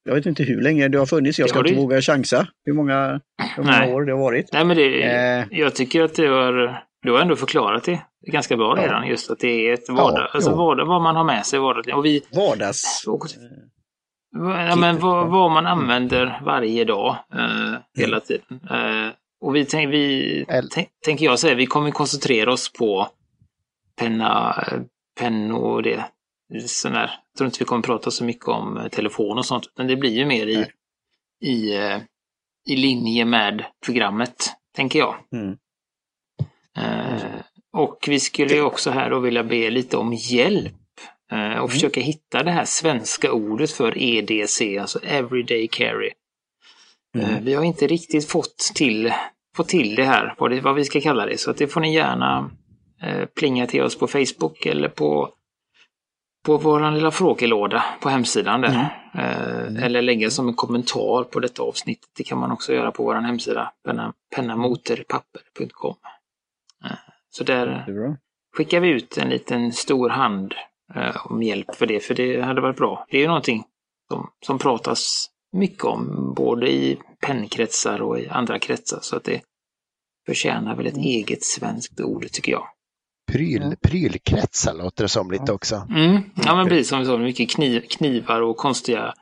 jag 0.06 0.16
vet 0.16 0.26
inte 0.26 0.44
hur 0.44 0.62
länge 0.62 0.88
det 0.88 0.98
har 1.00 1.06
funnits, 1.06 1.40
jag 1.40 1.50
ska 1.50 1.60
Ja, 1.60 1.64
det- 1.64 1.70
inte 1.70 1.82
våga 1.82 2.02
chansa 2.02 2.48
hur 2.66 2.74
många, 2.74 3.22
hur 3.56 3.64
många 3.64 3.80
Nej. 3.80 3.94
år 3.94 4.02
det 4.06 4.12
har 4.12 4.20
varit. 4.20 4.50
Nej, 4.54 4.66
men 4.66 4.78
det, 4.78 5.04
Eh. 5.04 5.46
jag 5.52 5.76
tycker 5.76 6.04
att 6.04 6.16
det 6.16 6.30
var, 6.30 6.84
du 7.02 7.12
har 7.12 7.20
ändå 7.20 7.36
förklarat 7.36 7.84
det 7.84 8.02
ganska 8.32 8.58
bra 8.58 8.78
Ja. 8.78 8.84
redan. 8.84 9.08
Just 9.08 9.32
att 9.32 9.40
det 9.40 9.70
är 9.70 9.74
ett 9.74 9.90
vardag, 9.90 10.22
Ja, 10.22 10.30
alltså 10.34 10.52
jo. 10.52 10.58
vardag, 10.58 10.86
vad 10.86 11.02
man 11.02 11.16
har 11.16 11.24
med 11.24 11.46
sig 11.46 11.60
vardagligen. 11.60 11.98
Och 12.00 12.06
vi, 12.06 12.22
Vardags... 12.36 13.04
och, 13.08 13.26
ja, 14.70 14.76
men 14.76 15.00
vad, 15.00 15.28
vad 15.32 15.52
man 15.52 15.66
använder 15.66 16.42
varje 16.46 16.86
dag 16.86 17.16
eh, 17.34 17.74
hela 17.98 18.20
tiden. 18.20 18.60
Eh, 18.72 19.10
och 19.42 19.56
vi, 19.56 19.66
tänk, 19.66 19.94
vi 19.94 20.46
tänk, 20.72 20.88
tänker 21.06 21.26
jag 21.26 21.40
säga, 21.40 21.56
vi 21.56 21.66
kommer 21.66 21.92
koncentrera 21.92 22.54
oss 22.54 22.74
på 22.74 23.08
penna, 24.00 24.64
eh, 24.72 24.80
pennor 25.20 25.62
och 25.64 25.84
det. 25.84 26.06
Sån 26.62 26.92
där. 26.94 27.02
Jag 27.02 27.38
tror 27.38 27.46
inte 27.46 27.60
vi 27.60 27.66
kommer 27.66 27.82
prata 27.84 28.12
så 28.12 28.24
mycket 28.24 28.48
om 28.48 28.78
eh, 28.78 28.88
telefon 28.88 29.38
och 29.38 29.46
sånt, 29.46 29.72
men 29.78 29.88
det 29.88 29.96
blir 29.96 30.12
ju 30.18 30.26
mer 30.26 30.48
i, 30.48 30.66
i, 31.42 31.76
eh, 31.76 31.98
i 32.68 32.76
linje 32.76 33.26
med 33.26 33.66
programmet, 33.86 34.50
tänker 34.76 35.00
jag. 35.00 35.16
Mm. 35.34 35.58
Eh, 36.78 37.24
och 37.74 38.06
vi 38.08 38.20
skulle 38.20 38.54
ju 38.54 38.62
också 38.62 38.92
här 38.92 39.10
då 39.10 39.20
vilja 39.20 39.44
be 39.44 39.70
lite 39.70 39.98
om 39.98 40.14
hjälp 40.14 40.74
eh, 41.32 41.58
och 41.58 41.72
försöka 41.72 42.02
hitta 42.02 42.44
det 42.44 42.52
här 42.52 42.66
svenska 42.66 43.32
ordet 43.32 43.72
för 43.72 43.98
EDC, 43.98 44.78
alltså 44.78 45.00
Everyday 45.04 45.68
Carry. 45.68 46.12
Eh, 47.18 47.30
Mm. 47.30 47.46
vi 47.46 47.54
har 47.54 47.64
inte 47.64 47.88
riktigt 47.88 48.30
fått 48.30 48.58
till, 48.76 49.14
fått 49.56 49.68
till 49.70 49.96
det 49.96 50.04
här, 50.04 50.36
vad, 50.38 50.52
det, 50.52 50.62
vad 50.62 50.76
vi 50.76 50.86
ska 50.86 51.02
kalla 51.02 51.26
det, 51.26 51.38
så 51.38 51.52
att 51.52 51.58
det 51.58 51.68
får 51.68 51.82
ni 51.82 51.94
gärna 51.96 52.52
eh, 53.02 53.26
plinga 53.26 53.68
till 53.68 53.82
oss 53.82 53.98
på 54.00 54.08
Facebook 54.08 54.66
eller 54.66 54.90
på 54.90 55.30
på 56.46 56.58
vår 56.58 56.92
lilla 56.92 57.12
frågelåda 57.12 57.84
på 58.02 58.10
hemsidan 58.10 58.62
där. 58.62 58.72
Eh, 59.14 59.84
Eller 59.86 60.02
lägga 60.02 60.30
som 60.30 60.48
en 60.48 60.54
kommentar 60.54 61.24
på 61.24 61.40
detta 61.40 61.64
avsnitt. 61.64 62.00
Det 62.18 62.24
kan 62.24 62.38
man 62.38 62.52
också 62.52 62.74
göra 62.74 62.92
på 62.92 63.04
vår 63.04 63.16
hemsida, 63.16 63.72
penna, 63.86 64.14
pennamoterpapper.com. 64.36 65.96
Eh, 66.86 66.92
så 67.30 67.44
där 67.44 67.86
skickar 68.58 68.80
vi 68.80 68.90
ut 68.90 69.18
en 69.18 69.30
liten 69.30 69.74
stor 69.74 70.10
hand 70.10 70.54
eh, 70.96 71.28
om 71.32 71.44
hjälp 71.44 71.76
för 71.76 71.86
det, 71.86 72.00
för 72.00 72.16
det 72.16 72.42
hade 72.42 72.62
varit 72.62 72.78
bra. 72.78 73.06
Det 73.10 73.18
är 73.18 73.22
ju 73.22 73.28
någonting 73.28 73.64
som, 74.12 74.30
som 74.46 74.60
pratas 74.60 75.30
mycket 75.54 75.84
om, 75.84 76.34
både 76.38 76.72
i 76.72 76.98
pennkretsar 77.26 78.02
och 78.02 78.20
i 78.20 78.28
andra 78.28 78.60
kretsar, 78.60 79.00
så 79.02 79.16
att 79.16 79.24
det 79.24 79.42
förtjänar 80.26 80.76
väl 80.76 80.88
ett 80.88 80.98
eget 80.98 81.44
svenskt 81.44 82.02
ord, 82.02 82.32
tycker 82.32 82.52
jag. 82.52 82.68
Pryl, 83.28 83.76
prylkretsar 83.82 84.74
låter 84.74 85.04
det 85.04 85.08
som 85.10 85.32
lite 85.32 85.52
också. 85.52 85.88
Mm. 85.90 86.22
Ja, 86.46 86.56
men 86.56 86.68
precis 86.68 86.90
som 86.90 87.00
vi 87.00 87.06
sa, 87.06 87.18
mycket 87.18 87.50
kniv, 87.50 87.82
knivar 87.90 88.42
och 88.42 88.58
konstiga 88.58 89.14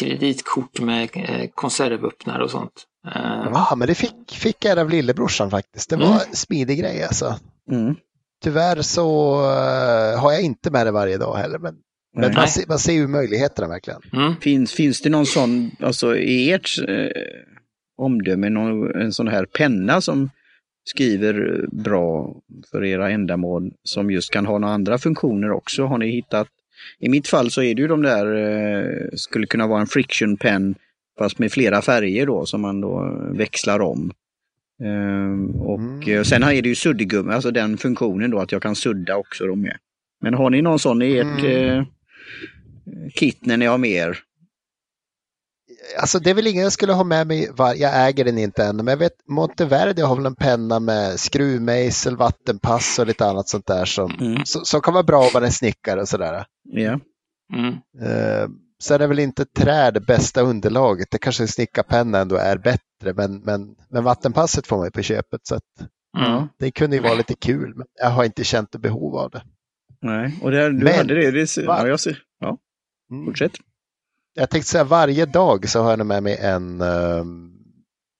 kreditkort 0.00 0.80
med 0.80 1.08
eh, 1.14 1.48
konservöppnare 1.54 2.44
och 2.44 2.50
sånt. 2.50 2.72
Eh, 3.14 3.48
Ja, 3.52 3.74
men 3.76 3.88
det 3.88 3.94
fick, 3.94 4.30
fick 4.32 4.64
jag 4.64 4.78
av 4.78 4.90
lillebrorsan 4.90 5.50
faktiskt. 5.50 5.90
Det 5.90 5.96
var 5.96 6.06
Mm. 6.06 6.18
en 6.28 6.36
smidig 6.36 6.78
grej 6.78 7.02
alltså. 7.02 7.36
Mm. 7.70 7.94
Tyvärr 8.44 8.82
så 8.82 9.34
eh, 9.42 10.20
har 10.20 10.32
jag 10.32 10.42
inte 10.42 10.70
med 10.70 10.86
det 10.86 10.90
varje 10.92 11.18
dag 11.18 11.36
heller, 11.36 11.58
men, 11.58 11.74
men 12.16 12.34
man, 12.34 12.48
ser, 12.48 12.64
man 12.68 12.78
ser 12.78 12.92
ju 12.92 13.06
möjligheterna 13.08 13.68
verkligen. 13.68 14.00
mm. 14.12 14.36
Finns, 14.40 14.72
finns 14.72 15.00
det 15.00 15.10
någon 15.10 15.26
sån, 15.26 15.70
alltså 15.80 16.16
i 16.16 16.52
ert 16.52 16.68
eh, 16.88 17.22
omdöme, 17.98 18.50
någon, 18.50 19.00
en 19.00 19.12
sån 19.12 19.28
här 19.28 19.44
penna 19.46 20.00
som 20.00 20.30
skriver 20.84 21.64
bra 21.72 22.36
för 22.70 22.84
era 22.84 23.10
ändamål 23.10 23.72
som 23.82 24.10
just 24.10 24.30
kan 24.30 24.46
ha 24.46 24.58
några 24.58 24.74
andra 24.74 24.98
funktioner 24.98 25.50
också? 25.50 25.84
Har 25.84 25.98
ni 25.98 26.10
hittat? 26.10 26.48
I 26.98 27.08
mitt 27.08 27.28
fall 27.28 27.50
så 27.50 27.62
är 27.62 27.74
det 27.74 27.82
ju 27.82 27.88
de 27.88 28.02
där, 28.02 28.34
eh, 28.34 29.08
skulle 29.14 29.46
kunna 29.46 29.66
vara 29.66 29.80
en 29.80 29.86
friction 29.86 30.36
pen 30.36 30.74
fast 31.18 31.38
med 31.38 31.52
flera 31.52 31.82
färger 31.82 32.26
då 32.26 32.46
som 32.46 32.60
man 32.60 32.80
då 32.80 33.18
växlar 33.32 33.80
om. 33.80 34.12
Ehm, 34.84 35.50
och 35.50 35.78
Mm. 35.78 36.08
eh, 36.18 36.22
sen 36.22 36.42
är 36.42 36.62
det 36.62 36.68
ju 36.68 36.74
suddgummi, 36.74 37.32
alltså 37.32 37.50
den 37.50 37.76
funktionen 37.76 38.30
då 38.30 38.38
att 38.38 38.52
jag 38.52 38.62
kan 38.62 38.74
sudda 38.76 39.16
också 39.16 39.46
då 39.46 39.54
med. 39.54 39.76
Men 40.20 40.34
har 40.34 40.50
ni 40.50 40.62
någon 40.62 40.78
sån 40.78 41.02
i 41.02 41.16
ert 41.18 41.42
Mm. 41.44 41.78
eh, 41.78 41.84
kit 43.14 43.46
när 43.46 43.56
ni 43.56 43.66
har 43.66 43.78
med 43.78 43.90
er? 43.90 44.18
Alltså 46.00 46.18
det 46.18 46.30
är 46.30 46.34
väl 46.34 46.46
ingen 46.46 46.62
jag 46.62 46.72
skulle 46.72 46.92
ha 46.92 47.04
med 47.04 47.26
mig, 47.26 47.50
var, 47.52 47.74
jag 47.74 48.08
äger 48.08 48.24
den 48.24 48.38
inte 48.38 48.64
än, 48.64 48.76
men 48.76 48.86
jag 48.86 48.96
vet 48.96 49.12
Monteverdi 49.28 50.02
har 50.02 50.16
väl 50.16 50.26
en 50.26 50.34
penna 50.36 50.80
med 50.80 51.20
skruvmejsel, 51.20 52.16
vattenpass 52.16 52.98
och 52.98 53.06
lite 53.06 53.26
annat 53.26 53.48
sånt 53.48 53.66
där 53.66 53.84
som, 53.84 54.10
Mm. 54.20 54.44
som, 54.44 54.64
som 54.64 54.80
kan 54.80 54.94
vara 54.94 55.04
bra 55.04 55.18
om 55.20 55.30
man 55.34 55.44
är 55.44 55.50
snickare 55.50 56.00
och 56.00 56.08
sådär. 56.08 56.44
Ja. 56.62 57.00
Mm. 57.54 57.74
Eh, 58.02 58.48
så 58.78 58.94
är 58.94 58.98
det 58.98 59.06
väl 59.06 59.18
inte 59.18 59.44
trä 59.44 59.90
det 59.90 60.00
bästa 60.00 60.40
underlaget, 60.42 61.08
det 61.10 61.18
kanske 61.18 61.46
snickarpenna 61.46 62.18
ändå 62.18 62.36
är 62.36 62.58
bättre, 62.58 63.14
men, 63.16 63.40
men, 63.40 63.74
men 63.90 64.04
vattenpasset 64.04 64.66
får 64.66 64.76
man 64.76 64.86
ju 64.86 64.90
på 64.90 65.02
köpet 65.02 65.40
så 65.42 65.54
att 65.54 65.62
Mm. 66.18 66.48
det 66.58 66.70
kunde 66.70 66.96
ju 66.96 67.02
vara 67.02 67.14
lite 67.14 67.34
kul, 67.34 67.72
men 67.76 67.86
jag 68.00 68.10
har 68.10 68.24
inte 68.24 68.44
känt 68.44 68.70
behov 68.70 69.16
av 69.16 69.30
det. 69.30 69.42
Nej, 70.02 70.38
och 70.42 70.50
där, 70.50 70.70
du 70.70 70.84
Men- 70.84 70.94
hade 70.96 71.14
det. 71.14 71.30
det 71.30 71.56
ja, 71.56 71.88
jag 71.88 72.00
ser. 72.00 72.18
Ja, 72.40 72.58
Mm. 73.10 73.34
Jag 74.34 74.50
tänkte 74.50 74.70
säga 74.70 74.84
varje 74.84 75.26
dag 75.26 75.68
så 75.68 75.82
har 75.82 75.90
jag 75.90 76.06
med 76.06 76.22
mig 76.22 76.36
en 76.40 76.80
ehm, 76.80 77.50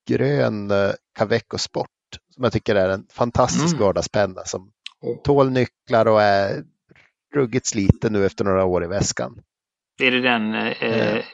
grön 0.09 0.71
uh, 0.71 0.91
Caveco 1.19 1.59
Sport 1.59 1.89
som 2.35 2.45
jag 2.45 2.53
tycker 2.53 2.75
är 2.75 2.89
en 2.89 3.07
fantastisk 3.13 3.75
Mm. 3.75 3.87
vardagspenna 3.87 4.43
som 4.45 4.71
Åh. 5.01 5.17
tål 5.25 5.51
nycklar 5.51 6.07
och 6.07 6.23
är 6.23 6.65
ruggigt 7.35 7.67
sliten 7.67 8.13
nu 8.13 8.27
efter 8.27 8.45
några 8.45 8.65
år 8.65 8.85
i 8.85 8.87
väskan. 8.87 9.41
Är 10.03 10.11
det 10.11 10.21
den, 10.21 10.55
eh, 10.55 11.25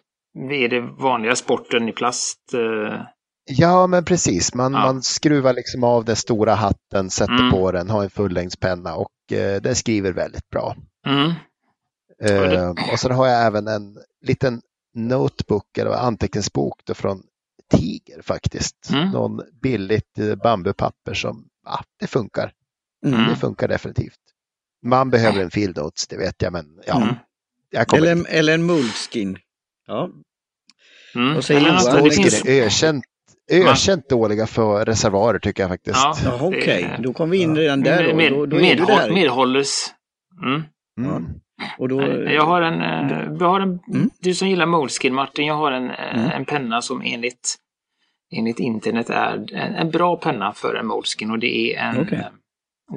är 0.51 0.69
det 0.69 0.81
vanliga 0.81 1.37
sporten 1.37 1.89
i 1.89 1.93
plast? 1.93 2.55
Eh, 2.55 3.01
Ja, 3.45 3.87
men 3.87 4.05
precis. 4.05 4.55
Man, 4.55 4.73
Ja. 4.73 4.79
man 4.81 5.03
skruvar 5.03 5.55
liksom 5.55 5.85
av 5.85 6.05
den 6.05 6.17
stora 6.17 6.55
hatten, 6.55 7.11
sätter 7.11 7.39
Mm. 7.39 7.51
på 7.51 7.73
den, 7.73 7.91
har 7.91 8.03
en 8.05 8.11
fullängdspenna 8.11 8.95
och 8.95 9.33
eh, 9.33 9.61
den 9.63 9.75
skriver 9.75 10.13
väldigt 10.13 10.51
bra. 10.51 10.77
mm. 11.07 11.33
Eh, 12.23 12.71
och 12.93 12.99
sen 12.99 13.11
har 13.11 13.27
jag 13.27 13.47
även 13.47 13.69
en 13.69 13.97
liten 14.27 14.61
notebook 14.95 15.79
eller 15.79 15.91
anteckningsbok 15.91 16.81
då 16.85 16.95
från 16.95 17.23
Tiger 17.75 18.23
faktiskt. 18.23 18.91
Mm. 18.93 19.11
Någon 19.11 19.41
billigt 19.63 20.19
eh, 20.19 20.35
bambupapper 20.35 21.15
som, 21.15 21.49
ja, 21.67 21.85
det 22.01 22.07
funkar. 22.07 22.53
Mm. 23.07 23.29
Det 23.31 23.37
funkar 23.37 23.69
definitivt. 23.69 24.19
Man 24.87 25.11
behöver 25.11 25.41
en 25.43 25.51
field 25.51 25.77
notes, 25.77 26.07
det 26.09 26.17
vet 26.17 26.43
jag, 26.43 26.53
men 26.53 26.67
ja, 26.87 27.03
Mm. 27.03 27.15
jag 27.71 27.95
Eller, 27.95 28.13
inte. 28.13 28.31
eller 28.31 28.55
en 28.55 28.63
moleskin. 28.63 29.39
Ja, 29.87 30.11
Mm. 31.15 31.43
Säger 31.43 31.61
Eller 31.61 31.69
Johan? 31.71 31.77
Alltså, 31.87 32.05
det 32.05 32.11
finns, 32.11 32.45
är 32.45 32.63
ökänt, 32.67 33.05
ökänt 33.51 34.09
dåliga 34.09 34.47
för 34.47 34.85
reservoarer 34.85 35.39
tycker 35.39 35.63
jag 35.63 35.71
faktiskt. 35.71 35.97
ja, 36.25 36.39
okej. 36.41 36.83
det- 36.97 37.03
Då 37.03 37.13
kom 37.13 37.31
vi 37.31 37.39
in 37.39 37.57
redan 37.57 37.81
där 37.83 38.09
då. 38.09 38.17
med, 38.17 38.33
då, 38.33 38.47
då 38.47 38.57
är 38.57 38.61
med, 38.61 38.77
du 38.79 38.85
där. 38.85 39.13
medhålles. 39.15 39.87
Mm. 40.43 40.63
Mm. 40.99 41.27
Och 41.79 41.89
då, 41.89 42.03
Jag 42.31 42.47
har 42.47 42.63
en, 42.63 42.81
eh, 42.83 43.29
jag 43.41 43.49
har 43.49 43.61
en 43.61 43.79
Mm. 43.95 44.11
du 44.21 44.35
som 44.35 44.49
gillar 44.49 44.67
Moleskin 44.67 45.15
Martin, 45.15 45.47
jag 45.47 45.55
har 45.55 45.73
en, 45.73 45.91
eh, 45.91 46.15
Mm. 46.19 46.31
en 46.31 46.45
penna 46.45 46.83
som 46.83 47.03
enligt, 47.05 47.57
enligt 48.37 48.59
internet 48.61 49.11
är 49.11 49.47
en, 49.55 49.75
en 49.75 49.91
bra 49.91 50.17
penna 50.17 50.53
för 50.53 50.75
en 50.75 50.87
Moleskin 50.87 51.31
och 51.31 51.39
det 51.39 51.75
är 51.77 51.89
en, 51.91 52.01
Okej. 52.01 52.19
eh, 52.19 52.27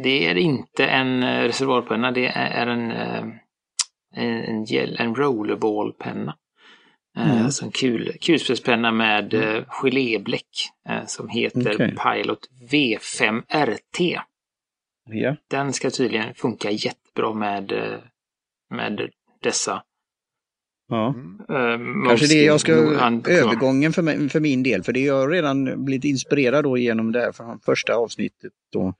det 0.03 0.27
är 0.27 0.35
inte 0.37 0.85
en 0.85 1.23
reservoarpenna, 1.43 2.11
det 2.11 2.27
är 2.27 2.67
en, 2.67 2.91
en, 4.15 4.65
en, 4.97 5.15
rollerballpenna. 5.15 6.35
Mm. 7.17 7.43
Alltså 7.45 7.65
en 7.65 7.71
kul, 7.71 8.17
kulspetspenna 8.21 8.91
med 8.91 9.33
eh, 9.33 9.63
gelébläck 9.67 10.69
som 11.05 11.29
heter 11.29 11.73
Okej. 11.75 11.95
Pilot 11.95 12.39
V5 12.71 13.43
RT. 13.65 14.19
ja. 15.09 15.35
Den 15.49 15.73
ska 15.73 15.89
tydligen 15.89 16.33
funka 16.33 16.71
jättebra 16.71 17.33
med, 17.33 17.71
med 18.73 19.09
dessa 19.43 19.83
Ja. 20.89 21.15
Mm. 21.15 21.39
Uh, 22.03 22.07
Kanske 22.07 22.27
det 22.27 22.43
jag 22.43 22.59
ska, 22.59 22.71
övergången 22.71 23.93
för, 23.93 24.01
mig, 24.01 24.29
för 24.29 24.39
min 24.39 24.63
del, 24.63 24.83
för 24.83 24.93
det 24.93 24.99
jag 24.99 25.15
har 25.15 25.29
redan 25.29 25.85
blivit 25.85 26.03
inspirerad 26.03 26.63
då 26.63 26.77
genom 26.77 27.11
det 27.11 27.19
här 27.19 27.31
från 27.31 27.59
första 27.59 27.95
avsnittet 27.95 28.51
då. 28.73 28.93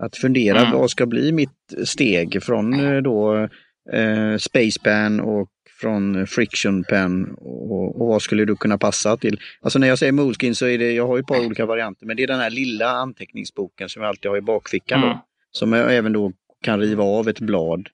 Att 0.00 0.16
fundera 0.16 0.60
Mm. 0.60 0.72
vad 0.72 0.90
ska 0.90 1.06
bli 1.06 1.32
mitt 1.32 1.74
steg 1.84 2.42
från 2.42 2.80
eh, 2.80 3.02
då 3.02 3.48
eh, 3.92 4.36
Spacepan 4.38 5.20
och 5.20 5.48
från 5.80 6.26
Friction 6.26 6.84
Pen 6.84 7.34
och, 7.38 8.00
och 8.00 8.06
vad 8.08 8.22
skulle 8.22 8.44
du 8.44 8.56
kunna 8.56 8.78
passa 8.78 9.16
till? 9.16 9.40
Alltså 9.60 9.78
när 9.78 9.88
jag 9.88 9.98
säger 9.98 10.12
Moleskin 10.12 10.54
så 10.54 10.66
är 10.66 10.78
det, 10.78 10.92
jag 10.92 11.06
har 11.06 11.16
ju 11.16 11.20
ett 11.20 11.26
par 11.26 11.46
olika 11.46 11.66
varianter, 11.66 12.06
men 12.06 12.16
det 12.16 12.22
är 12.22 12.26
den 12.26 12.40
här 12.40 12.50
lilla 12.50 12.90
anteckningsboken 12.90 13.88
som 13.88 14.02
jag 14.02 14.08
alltid 14.08 14.30
har 14.30 14.38
i 14.38 14.40
bakfickan 14.40 14.98
Mm. 15.02 15.10
då. 15.10 15.24
Som 15.50 15.72
jag 15.72 15.96
även 15.96 16.12
då 16.12 16.32
kan 16.62 16.80
riva 16.80 17.04
av 17.04 17.28
ett 17.28 17.40
blad. 17.40 17.88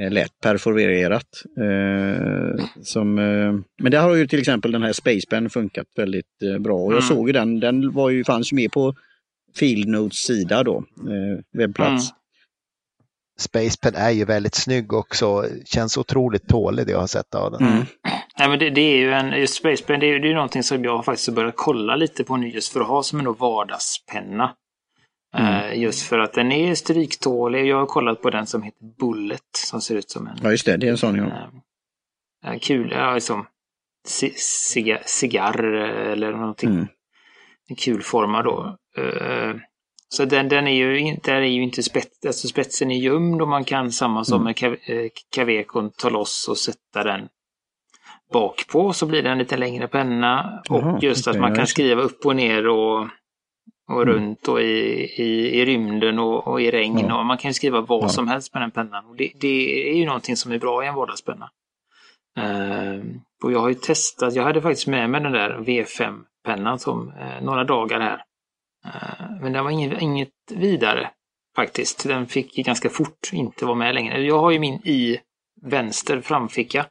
Eh, 0.00 0.10
lätt 0.10 0.40
perforerat. 0.42 1.28
Eh, 1.58 2.64
som, 2.82 3.18
eh, 3.18 3.52
men 3.82 3.92
där 3.92 4.00
har 4.02 4.14
ju 4.14 4.26
till 4.26 4.38
exempel 4.38 4.72
den 4.72 4.82
här 4.82 4.92
Spacepen 4.92 5.50
funkat 5.50 5.86
väldigt 5.96 6.42
eh, 6.54 6.58
bra. 6.58 6.76
Och 6.76 6.92
jag 6.92 7.02
Mm. 7.02 7.08
såg 7.16 7.26
ju 7.28 7.32
den, 7.32 7.60
den 7.60 7.92
var 7.92 8.10
ju, 8.10 8.24
fanns 8.24 8.52
ju 8.52 8.56
med 8.56 8.72
på 8.72 8.94
Fieldnotes 9.58 10.18
sida 10.18 10.62
då, 10.62 10.76
eh, 10.98 11.58
webbplats. 11.58 12.10
Mm. 12.10 12.18
Spacepen 13.38 13.94
är 13.94 14.10
ju 14.10 14.24
väldigt 14.24 14.54
snygg 14.54 14.92
också. 14.92 15.44
Känns 15.64 15.98
otroligt 15.98 16.48
tålig 16.48 16.86
det 16.86 16.92
jag 16.92 17.00
har 17.00 17.06
sett 17.06 17.34
av 17.34 17.52
den. 17.52 17.62
Mm. 17.68 17.84
Nej, 18.38 18.48
men 18.48 18.58
det, 18.58 18.70
det 18.70 18.80
är 18.80 18.96
ju 18.96 19.12
en, 19.12 19.40
just 19.40 19.54
Spacepen, 19.54 20.00
det 20.00 20.06
är 20.06 20.12
ju 20.12 20.18
det 20.18 20.30
är 20.30 20.34
någonting 20.34 20.62
som 20.62 20.84
jag 20.84 21.04
faktiskt 21.04 21.28
börjat 21.34 21.54
kolla 21.56 21.96
lite 21.96 22.24
på 22.24 22.36
nu 22.36 22.48
just 22.48 22.72
för 22.72 22.80
att 22.80 22.86
ha 22.86 23.02
som 23.02 23.20
en 23.20 23.32
vardagspenna. 23.34 24.54
Eh, 25.34 25.78
just 25.80 26.02
för 26.08 26.18
att 26.18 26.32
den 26.32 26.52
är 26.52 26.74
stryktålig. 26.74 27.66
Jag 27.66 27.76
har 27.76 27.86
kollat 27.86 28.22
på 28.22 28.30
den 28.30 28.46
som 28.46 28.62
heter 28.62 28.84
Bullet 28.98 29.40
som 29.56 29.80
ser 29.80 29.94
ut 29.96 30.10
som 30.10 30.26
en 30.26 30.36
Ja 30.42 30.50
just 30.50 30.66
det, 30.66 30.76
det 30.76 30.86
är 30.86 30.90
en 30.90 30.98
sån 30.98 31.16
ja. 31.16 32.50
eh, 32.52 32.58
kul, 32.58 32.90
ja, 32.92 33.20
som 33.20 33.46
ci- 34.08 34.34
ciga- 34.36 35.02
cigarr 35.06 35.74
eh, 35.74 36.12
eller 36.12 36.32
någonting. 36.32 36.70
Mm. 36.70 36.86
En 37.68 37.76
kul 37.76 38.02
forma 38.02 38.42
då. 38.42 38.76
Så 40.08 40.24
den, 40.24 40.48
den 40.48 40.66
är 40.66 40.74
ju 40.74 40.98
inte, 40.98 41.32
är 41.32 41.40
ju 41.40 41.62
inte 41.62 41.82
spets, 41.82 42.26
alltså 42.26 42.48
spetsen 42.48 42.90
är 42.90 42.96
gömd 42.98 43.42
och 43.42 43.48
man 43.48 43.64
kan 43.64 43.92
samma 43.92 44.24
som 44.24 44.34
Mm. 44.40 44.44
med 44.44 44.56
Cav- 44.56 45.08
Cavecon 45.34 45.90
ta 45.90 46.08
loss 46.10 46.48
och 46.48 46.58
sätta 46.58 47.04
den 47.04 47.28
bak 48.32 48.64
på 48.68 48.92
så 48.92 49.06
blir 49.06 49.22
det 49.22 49.30
en 49.30 49.38
lite 49.38 49.56
längre 49.56 49.88
penna. 49.88 50.62
Och 50.70 51.02
just 51.02 51.26
att 51.28 51.32
okej, 51.32 51.40
man 51.40 51.54
kan 51.54 51.66
skriva 51.66 52.02
upp 52.02 52.26
och 52.26 52.36
ner 52.36 52.66
och, 52.68 53.08
och 53.92 54.02
Mm. 54.02 54.14
runt 54.14 54.48
och 54.48 54.60
i, 54.62 54.64
i, 55.16 55.60
i 55.60 55.64
rymden 55.64 56.18
och, 56.18 56.46
och 56.48 56.60
i 56.62 56.70
regn. 56.70 57.06
Ja. 57.08 57.18
Och 57.18 57.26
man 57.26 57.38
kan 57.38 57.48
ju 57.48 57.52
skriva 57.54 57.80
vad 57.80 58.04
Ja. 58.04 58.08
som 58.08 58.28
helst 58.28 58.54
med 58.54 58.62
den 58.62 58.70
pennan. 58.70 59.06
Och 59.06 59.16
det, 59.16 59.32
det 59.40 59.90
är 59.90 59.94
ju 59.96 60.06
någonting 60.06 60.36
som 60.36 60.52
är 60.52 60.58
bra 60.58 60.84
i 60.84 60.86
en 60.86 60.94
vardagspenna. 60.94 61.50
Eh, 62.38 63.02
och 63.44 63.52
jag 63.52 63.58
har 63.60 63.68
ju 63.68 63.74
testat, 63.74 64.34
jag 64.34 64.42
hade 64.42 64.62
faktiskt 64.62 64.86
med 64.86 65.10
mig 65.10 65.20
den 65.20 65.32
där 65.32 65.58
V5-pennan 65.58 66.78
som 66.78 67.12
eh, 67.20 67.42
några 67.44 67.64
dagar 67.64 68.00
här. 68.00 68.22
Eh, 68.84 69.40
men 69.40 69.52
den 69.52 69.64
var 69.64 69.70
inget, 69.70 70.02
inget 70.02 70.28
vidare 70.50 71.10
faktiskt. 71.56 72.08
Den 72.08 72.26
fick 72.26 72.56
ganska 72.56 72.88
fort 72.88 73.30
inte 73.32 73.64
vara 73.64 73.74
med 73.74 73.94
längre. 73.94 74.20
Jag 74.22 74.38
har 74.38 74.50
ju 74.50 74.58
min 74.58 74.74
i 74.84 75.18
vänster 75.62 76.20
framficka. 76.20 76.86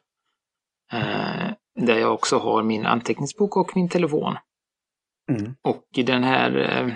Eh, 0.92 1.50
där 1.80 1.98
jag 1.98 2.14
också 2.14 2.38
har 2.38 2.62
min 2.62 2.86
anteckningsbok 2.86 3.56
och 3.56 3.72
min 3.76 3.88
telefon. 3.88 4.36
Mm. 5.30 5.54
Och 5.62 5.84
den 6.06 6.24
här, 6.24 6.56
eh, 6.86 6.94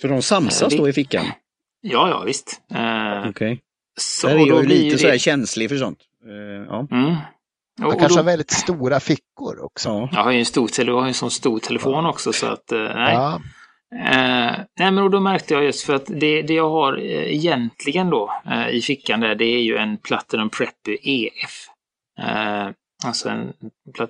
Så 0.00 0.08
de 0.08 0.22
samsas 0.22 0.72
Eh, 0.72 0.78
då 0.78 0.88
i 0.88 0.92
fickan? 0.92 1.24
ja 1.80 2.08
ja 2.08 2.22
visst. 2.26 2.60
Eh, 2.74 3.28
Okej. 3.28 3.60
så, 4.00 4.26
Där 4.26 4.34
är 4.34 4.46
jag 4.46 4.64
lite 4.66 4.84
ju 4.84 4.98
så 4.98 5.06
här 5.06 5.12
det- 5.12 5.18
känslig 5.18 5.68
för 5.68 5.76
sånt. 5.76 5.98
Eh, 6.26 6.66
ja. 6.68 6.86
Mm. 6.90 7.04
Och, 7.10 7.16
Man 7.80 7.86
och 7.92 7.98
kanske 8.00 8.08
då, 8.18 8.22
har 8.22 8.24
väldigt 8.24 8.50
stora 8.50 9.00
fickor 9.00 9.64
också. 9.64 9.88
ja. 9.88 10.08
jag 10.12 10.24
har 10.24 10.32
ju 10.32 10.38
en 10.38 10.44
stor, 10.44 10.68
tele- 10.68 10.90
jag 10.90 11.00
har 11.00 11.06
en 11.08 11.14
sån 11.14 11.30
stor 11.30 11.58
telefon 11.58 12.06
också 12.06 12.32
så 12.32 12.46
att, 12.46 12.72
eh, 12.72 12.78
nej. 12.94 13.14
Ja, 13.14 13.40
Eh, 13.94 14.52
nej 14.78 14.90
men 14.92 14.98
och 14.98 15.10
då 15.10 15.20
märkte 15.20 15.54
jag 15.54 15.64
just 15.64 15.82
för 15.86 15.94
att 15.94 16.06
det, 16.06 16.42
det 16.42 16.54
jag 16.54 16.70
har 16.70 16.98
eh, 16.98 17.34
egentligen 17.34 18.10
då 18.10 18.32
eh, 18.46 18.68
i 18.68 18.80
fickan 18.82 19.20
där 19.20 19.34
det 19.34 19.44
är 19.44 19.60
ju 19.60 19.76
en 19.76 19.96
Platinum 19.98 20.50
Preppy 20.50 20.98
EF. 21.02 21.66
Alltså 23.04 23.28
en, 23.28 23.52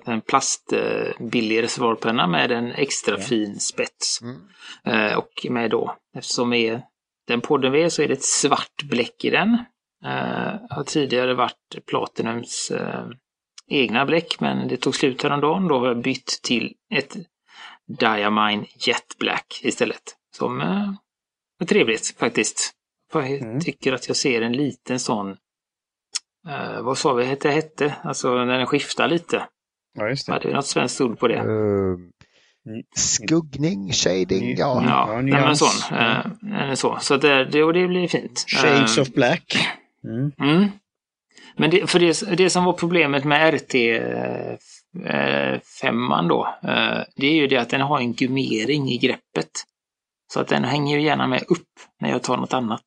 en 0.05 0.21
plast 0.21 0.73
eh, 0.73 1.07
billig 1.19 1.63
reservoarpenna 1.63 2.27
med 2.27 2.51
en 2.51 2.71
extra 2.71 3.17
fin 3.17 3.59
spets. 3.59 4.21
Mm. 4.21 4.41
Eh, 4.85 5.17
och 5.17 5.45
med 5.49 5.71
då, 5.71 5.95
eftersom 6.17 6.53
är 6.53 6.81
den 7.27 7.41
podden 7.41 7.71
vi 7.71 7.83
är 7.83 7.89
så 7.89 8.01
är 8.01 8.07
det 8.07 8.13
ett 8.13 8.23
svart 8.23 8.83
bläck 8.83 9.25
i 9.25 9.29
den. 9.29 9.53
Eh, 10.05 10.55
har 10.69 10.83
tidigare 10.83 11.33
varit 11.33 11.85
Platinums 11.87 12.71
eh, 12.71 13.05
egna 13.67 14.05
bläck 14.05 14.39
men 14.39 14.67
det 14.67 14.77
tog 14.77 14.95
slut 14.95 15.23
häromdagen. 15.23 15.67
Då 15.67 15.79
har 15.79 15.87
jag 15.87 16.01
bytt 16.01 16.39
till 16.43 16.73
ett 16.95 17.15
Diamine 17.99 18.65
Jet 18.79 19.17
Black 19.19 19.59
istället. 19.63 20.15
Som 20.35 20.61
eh, 20.61 20.89
är 21.59 21.65
trevligt 21.65 22.15
faktiskt. 22.19 22.73
Jag 23.13 23.31
Mm. 23.31 23.59
tycker 23.59 23.93
att 23.93 24.07
jag 24.07 24.17
ser 24.17 24.41
en 24.41 24.53
liten 24.53 24.99
sån, 24.99 25.37
eh, 26.47 26.81
vad 26.81 26.97
sa 26.97 27.13
vi 27.13 27.31
att 27.31 27.41
det 27.41 27.51
hette? 27.51 27.95
Alltså 28.03 28.45
när 28.45 28.57
den 28.57 28.67
skiftar 28.67 29.07
lite. 29.07 29.47
ja, 29.93 30.09
just 30.09 30.29
Hade 30.29 30.47
vi 30.47 30.53
något 30.53 30.65
svenskt 30.65 31.01
ord 31.01 31.19
på 31.19 31.27
det? 31.27 31.37
Eh, 31.37 31.97
skuggning, 32.95 33.91
shading, 33.93 34.57
ja. 34.57 34.83
Ja, 34.85 35.13
ja, 35.13 35.21
nej, 35.21 35.41
men 35.41 35.55
sån. 35.55 35.97
Eh, 35.97 36.73
så. 36.73 36.97
Så 37.01 37.17
det, 37.17 37.45
det, 37.45 37.63
och 37.63 37.73
det 37.73 37.87
blir 37.87 38.07
fint. 38.07 38.45
Shades 38.47 38.97
Eh, 38.97 39.01
of 39.01 39.09
black. 39.09 39.57
Mm. 40.03 40.31
Mm. 40.39 40.69
Men 41.57 41.69
det, 41.69 41.89
för 41.89 41.99
det, 41.99 42.37
det 42.37 42.49
som 42.49 42.63
var 42.63 42.73
problemet 42.73 43.23
med 43.23 43.53
RT 43.53 43.75
eh, 43.75 45.59
femman 45.81 46.27
då, 46.27 46.47
eh, 46.63 47.01
det 47.15 47.27
är 47.27 47.33
ju 47.33 47.47
det 47.47 47.57
att 47.57 47.69
den 47.69 47.81
har 47.81 47.99
en 47.99 48.13
gummering 48.13 48.89
i 48.89 48.97
greppet. 48.97 49.51
Så 50.33 50.39
att 50.39 50.47
den 50.47 50.63
hänger 50.63 50.97
ju 50.97 51.05
gärna 51.05 51.27
med 51.27 51.43
upp 51.47 51.67
när 51.99 52.09
jag 52.09 52.23
tar 52.23 52.37
något 52.37 52.53
annat. 52.53 52.85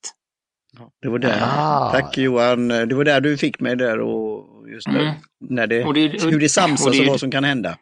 Det 1.03 1.09
var 1.09 1.19
där. 1.19 1.41
Ah. 1.43 1.91
Tack 1.93 2.19
Johan. 2.19 2.69
Det 2.69 2.95
var 2.95 3.05
där 3.05 3.21
du 3.21 3.37
fick 3.39 3.61
mig 3.61 3.77
där 3.77 4.01
och 4.01 4.47
just 4.69 4.89
Mm. 4.89 5.15
när 5.41 5.67
det, 5.67 5.85
Och 5.85 5.95
det- 5.95 6.23
hur 6.23 6.41
det 6.41 6.49
samsas 6.49 6.87
och 6.87 6.93
det 6.93 6.99
och 6.99 7.05
ju- 7.05 7.11
vad 7.11 7.21
som 7.21 7.31
kan 7.31 7.45
hända. 7.45 7.79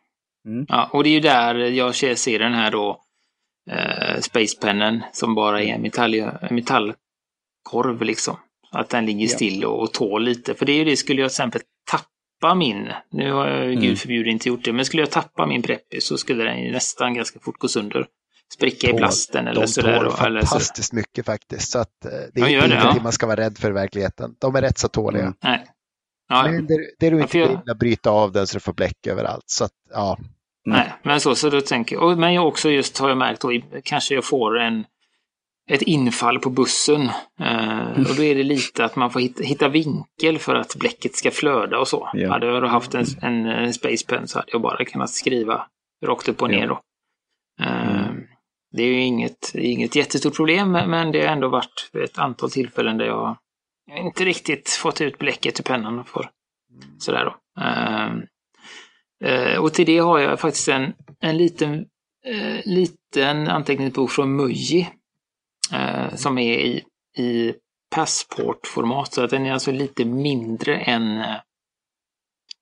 Ja, 0.69 0.89
och 0.93 1.05
det 1.05 1.09
är 1.09 1.15
ju 1.15 1.21
där 1.21 1.55
jag 1.55 1.95
ser 1.95 2.15
ser 2.15 2.39
den 2.39 2.53
här 2.55 2.71
då 2.71 3.01
eh, 3.71 4.21
Spacepennen 4.21 5.03
som 5.13 5.35
bara 5.35 5.63
är 5.63 5.75
en 5.75 5.83
metall, 5.83 6.15
metallkorv 6.51 8.03
liksom. 8.03 8.37
Att 8.71 8.89
den 8.91 9.07
ligger 9.07 9.27
Ja. 9.27 9.29
still 9.29 9.65
och, 9.65 9.83
och 9.83 9.93
tål 9.93 10.25
lite. 10.25 10.55
För 10.55 10.67
det 10.67 10.73
är 10.73 10.77
ju 10.79 10.85
det, 10.85 10.97
skulle 10.97 11.21
jag 11.21 11.31
till 11.31 11.35
exempel 11.35 11.61
tappa 11.91 12.55
min, 12.55 12.89
nu 13.11 13.33
har 13.33 13.47
jag 13.49 13.65
Mm. 13.65 13.81
gud 13.81 13.99
förbjude 13.99 14.31
inte 14.31 14.49
gjort 14.49 14.65
det, 14.65 14.73
men 14.73 14.85
skulle 14.85 15.03
jag 15.03 15.11
tappa 15.11 15.47
min 15.47 15.63
Preppy 15.63 16.01
så 16.01 16.19
skulle 16.19 16.45
den 16.45 16.63
ju 16.63 16.73
nästan 16.73 17.15
ganska 17.15 17.39
fort 17.41 17.59
gå 17.59 17.69
sönder. 17.69 18.07
Spricka 18.55 18.91
i 18.91 18.93
plasten 18.93 19.47
eller 19.49 19.61
De 19.61 19.67
sådär. 19.69 20.05
och- 20.07 20.21
eller 20.27 20.41
så. 20.41 20.47
fantastiskt 20.47 20.93
mycket 20.93 21.27
faktiskt. 21.27 21.71
Så 21.71 21.79
att, 21.79 22.05
eh, 22.05 22.11
det 22.35 22.41
är 22.41 22.49
gör 22.49 22.61
det, 22.61 22.67
ingenting 22.67 22.97
ja. 22.97 23.03
man 23.03 23.13
ska 23.13 23.27
vara 23.27 23.41
rädd 23.41 23.59
för 23.59 23.69
i 23.71 23.73
verkligheten. 23.73 24.35
De 24.41 24.57
är 24.57 24.61
rätt 24.63 24.79
så 24.79 24.89
tåliga. 24.89 25.23
Mm. 25.23 25.35
Nej. 25.43 25.65
Ja, 26.29 26.43
Men 26.43 26.67
det, 26.67 26.79
det 26.99 27.11
du 27.11 27.21
inte 27.21 27.39
jag- 27.39 27.49
vill 27.49 27.59
är 27.71 27.75
bryta 27.75 28.11
av 28.11 28.33
den 28.33 28.47
så 28.47 28.57
du 28.57 28.61
får 28.61 28.73
bläck 28.73 29.07
överallt. 29.07 29.45
Så 29.47 29.65
att, 29.65 29.73
ja, 29.91 30.19
Nej, 30.67 30.93
men 31.03 31.21
så, 31.21 31.35
så 31.35 31.51
då 31.51 31.61
tänker 31.61 31.97
jag. 31.97 32.05
och- 32.05 32.19
Men 32.19 32.35
jag 32.35 32.47
också 32.49 32.71
just 32.71 32.99
har 32.99 33.09
jag 33.09 33.19
märkt 33.19 33.41
då, 33.41 33.61
kanske 33.85 34.15
jag 34.15 34.25
får 34.25 34.59
en 34.61 34.85
ett 35.71 35.83
infall 35.83 36.39
på 36.39 36.51
bussen. 36.51 37.03
Eh, 37.41 37.89
och 38.09 38.17
då 38.17 38.23
är 38.23 38.35
det 38.35 38.43
lite 38.43 38.85
att 38.85 38.97
man 38.97 39.11
får 39.11 39.21
hitta, 39.21 39.43
hitta 39.43 39.69
vinkel 39.69 40.39
för 40.39 40.55
att 40.55 40.75
bläcket 40.77 41.15
ska 41.17 41.31
flöda 41.31 41.79
och 41.79 41.89
så. 41.89 42.11
Ja. 42.13 42.31
Hade 42.31 42.47
jag 42.47 42.63
då 42.63 42.69
haft 42.69 42.95
en, 42.95 43.05
en, 43.23 43.47
en 43.47 43.75
Space 43.75 44.07
Pen 44.07 44.29
så 44.29 44.39
hade 44.39 44.53
jag 44.53 44.61
bara 44.61 44.85
kunnat 44.85 45.11
skriva 45.11 45.67
rakt 46.07 46.29
upp 46.29 46.43
och 46.43 46.51
ner 46.51 46.61
Ja. 46.61 46.67
då. 46.67 46.81
Eh, 47.65 48.07
det 48.77 48.83
är 48.83 48.87
ju 48.87 49.01
inget, 49.01 49.55
inget 49.55 49.97
jättestort 49.97 50.37
problem, 50.37 50.73
men 50.73 51.13
det 51.13 51.21
har 51.21 51.33
ändå 51.33 51.49
varit 51.49 51.91
ett 52.05 52.19
antal 52.19 52.51
tillfällen 52.51 52.99
där 52.99 53.07
jag 53.07 53.37
inte 53.93 54.25
riktigt 54.25 54.71
fått 54.71 55.01
ut 55.01 55.19
bläcket 55.19 55.61
ur 55.61 55.65
pennan. 55.65 56.05
För, 56.05 56.31
sådär 56.99 57.25
då. 57.25 57.37
Uh, 59.27 59.59
och 59.59 59.75
till 59.75 59.87
det 59.87 59.99
har 59.99 60.19
jag 60.19 60.41
faktiskt 60.41 60.69
en, 60.69 60.93
en 61.21 61.37
liten, 61.37 61.75
uh, 62.29 62.61
liten 62.65 63.49
anteckningsbok 63.49 64.11
från 64.11 64.37
Muji. 64.37 64.89
uh, 65.73 66.15
som 66.15 66.39
är 66.39 66.59
i, 66.59 66.83
i 67.17 67.55
passportformat. 67.95 69.15
Så 69.15 69.25
att 69.25 69.31
den 69.31 69.47
är 69.47 69.53
alltså 69.53 69.73
lite 69.73 70.05
mindre 70.05 70.79
än 70.79 71.25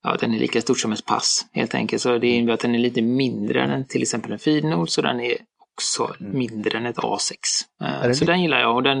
Ja, 0.05 0.17
den 0.19 0.33
är 0.33 0.39
lika 0.39 0.61
stor 0.61 0.75
som 0.75 0.91
ett 0.91 1.05
pass 1.05 1.45
helt 1.51 1.75
enkelt. 1.75 2.01
Så 2.01 2.17
det 2.17 2.27
innebär 2.27 2.53
att 2.53 2.59
den 2.59 2.75
är 2.75 2.79
lite 2.79 3.01
mindre 3.01 3.63
än 3.63 3.87
till 3.87 4.01
exempel 4.01 4.31
en 4.31 4.39
Feednote. 4.39 4.91
Så 4.91 5.01
den 5.01 5.19
är 5.19 5.37
också 5.73 6.15
Mm. 6.19 6.37
mindre 6.37 6.77
än 6.77 6.85
ett 6.85 6.97
A6. 6.97 7.35
Eh, 7.83 8.01
så 8.01 8.07
lite- 8.07 8.25
den 8.25 8.41
gillar 8.41 8.59
jag. 8.59 8.75
Och 8.75 8.83
den, 8.83 8.97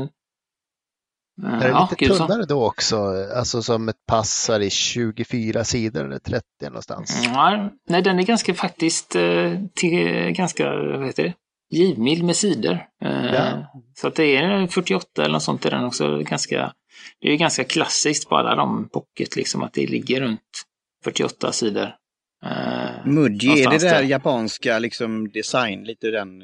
eh, 1.43 1.53
är 1.53 1.59
det 1.59 1.67
ja, 1.67 1.87
lite 1.91 2.05
gud, 2.05 2.15
så. 2.17 2.27
tunnare 2.27 2.45
då 2.45 2.65
också? 2.67 2.97
Alltså 3.35 3.61
som 3.61 3.89
ett 3.89 4.05
passar 4.07 4.59
i 4.59 4.69
24 4.69 5.63
sidor 5.63 6.05
eller 6.05 6.19
30 6.19 6.45
någonstans? 6.63 7.21
Ja, 7.25 7.69
nej, 7.89 8.01
den 8.01 8.19
är 8.19 8.23
ganska 8.23 8.53
faktiskt 8.53 9.15
eh, 9.15 9.53
till, 9.75 10.31
ganska, 10.31 10.75
vad 10.75 11.05
heter 11.05 11.23
det? 11.23 11.33
Givmild 11.69 12.23
med 12.23 12.35
sidor. 12.35 12.85
Ja. 12.99 13.71
Så 13.95 14.07
att 14.07 14.15
det 14.15 14.35
är 14.37 14.67
48 14.67 15.23
eller 15.23 15.33
något 15.33 15.43
sånt 15.43 15.65
är 15.65 15.71
den 15.71 15.83
också. 15.85 16.17
Ganska, 16.17 16.73
det 17.21 17.31
är 17.31 17.35
ganska 17.37 17.63
klassiskt 17.63 18.29
på 18.29 18.35
alla 18.37 18.55
de 18.55 18.89
pocket, 18.89 19.35
liksom 19.35 19.63
att 19.63 19.73
det 19.73 19.87
ligger 19.87 20.21
runt 20.21 20.41
48 21.03 21.51
sidor. 21.51 21.95
Eh, 22.45 23.05
Mudji, 23.05 23.63
är 23.63 23.69
det 23.69 23.77
där 23.77 23.93
där. 23.93 24.03
japanska 24.03 24.79
liksom 24.79 25.29
design, 25.31 25.83
lite 25.83 26.07
den 26.07 26.41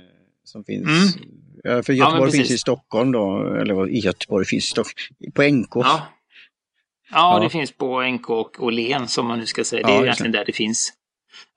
som 0.50 0.64
finns? 0.64 1.16
Mm. 1.16 1.30
Ja, 1.64 1.84
för 1.84 1.94
Ja, 1.94 2.06
Göteborg 2.06 2.32
finns 2.32 2.42
precis. 2.44 2.56
i 2.56 2.58
Stockholm 2.58 3.12
då, 3.12 3.54
eller 3.62 3.90
i 3.90 4.00
Göteborg 4.00 4.46
finns 4.46 4.64
i 4.64 4.68
Stockholm, 4.68 5.32
på 5.34 5.42
NK. 5.44 5.76
Ja. 5.76 5.84
ja, 5.84 6.08
Ja. 7.12 7.40
det 7.44 7.50
finns 7.50 7.72
på 7.72 8.02
NK 8.02 8.30
och 8.30 8.64
Åhlén 8.64 9.08
som 9.08 9.28
man 9.28 9.40
nu 9.40 9.46
ska 9.46 9.64
säga. 9.64 9.88
Det 9.88 9.94
Ja, 9.94 10.02
är 10.02 10.06
just 10.06 10.22
egentligen 10.22 10.32
där 10.32 10.46
det 10.46 10.54
finns. 10.54 10.94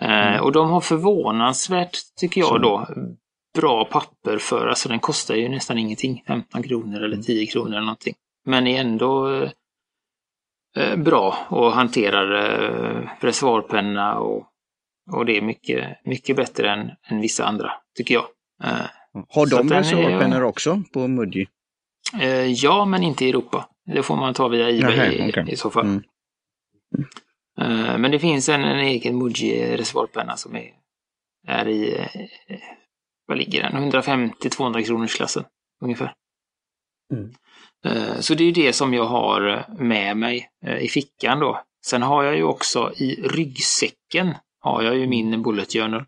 Eh, 0.02 0.08
Mm. 0.28 0.42
Och 0.44 0.52
de 0.52 0.70
har 0.70 0.80
förvånansvärt, 0.80 1.96
tycker 2.20 2.40
jag 2.40 2.48
Så. 2.48 2.58
då, 2.58 2.88
bra 3.54 3.84
papper 3.84 4.38
för, 4.38 4.66
alltså 4.66 4.88
den 4.88 5.00
kostar 5.00 5.34
ju 5.34 5.48
nästan 5.48 5.78
ingenting. 5.78 6.24
15 6.26 6.62
kronor 6.62 6.96
eller 6.96 7.06
Mm. 7.06 7.22
10 7.22 7.46
kronor 7.46 7.68
eller 7.70 7.80
någonting. 7.80 8.14
Men 8.44 8.66
är 8.66 8.80
ändå 8.80 9.30
eh, 9.34 9.50
eh, 10.76 10.96
bra 10.96 11.36
och 11.48 11.72
hanterar 11.72 12.32
eh, 12.34 13.08
reservoarpenna 13.20 14.18
och, 14.18 14.46
och 15.12 15.26
det 15.26 15.36
är 15.36 15.42
mycket, 15.42 15.96
mycket 16.04 16.36
bättre 16.36 16.70
än, 16.70 16.90
än 17.08 17.20
vissa 17.20 17.44
andra, 17.44 17.72
tycker 17.96 18.14
jag. 18.14 18.24
Eh, 18.62 18.86
Har 19.28 19.46
Så 19.46 19.56
de 19.56 19.72
är- 19.72 19.76
reservoarpennor 19.78 20.42
också 20.42 20.82
på 20.92 21.08
Mudgy? 21.08 21.46
eh, 22.20 22.46
ja, 22.46 22.84
men 22.84 23.02
inte 23.02 23.24
i 23.24 23.28
Europa. 23.28 23.68
Det 23.94 24.02
får 24.02 24.16
man 24.16 24.34
ta 24.34 24.48
via 24.48 24.70
Ebay 24.70 25.14
i, 25.14 25.30
okej. 25.30 25.44
i 25.48 25.56
så 25.56 25.70
fall. 25.70 25.86
Mm. 25.86 26.02
Eh, 27.60 27.98
men 27.98 28.10
det 28.10 28.18
finns 28.18 28.48
en, 28.48 28.64
en 28.64 28.78
egen 28.78 29.18
Muji 29.18 29.76
reservoarpenna 29.76 30.36
som 30.36 30.56
är, 30.56 30.70
är 31.48 31.68
i, 31.68 32.06
vad 33.26 33.38
ligger 33.38 33.62
den, 33.70 33.92
150-200 33.92 34.82
kronors 34.82 35.16
klassen 35.16 35.44
ungefär. 35.82 36.14
Mm. 37.12 37.32
Så 38.22 38.34
det 38.34 38.42
är 38.44 38.46
ju 38.46 38.52
det 38.52 38.72
som 38.72 38.94
jag 38.94 39.04
har 39.04 39.66
med 39.78 40.16
mig 40.16 40.48
i 40.80 40.88
fickan 40.88 41.38
då. 41.40 41.60
Sen 41.86 42.02
har 42.02 42.22
jag 42.24 42.36
ju 42.36 42.42
också 42.42 42.92
i 42.96 43.14
ryggsäcken 43.22 44.34
har 44.60 44.82
jag 44.82 44.96
ju 44.96 45.06
min 45.06 45.42
Bullet 45.42 45.72
Journal. 45.72 46.04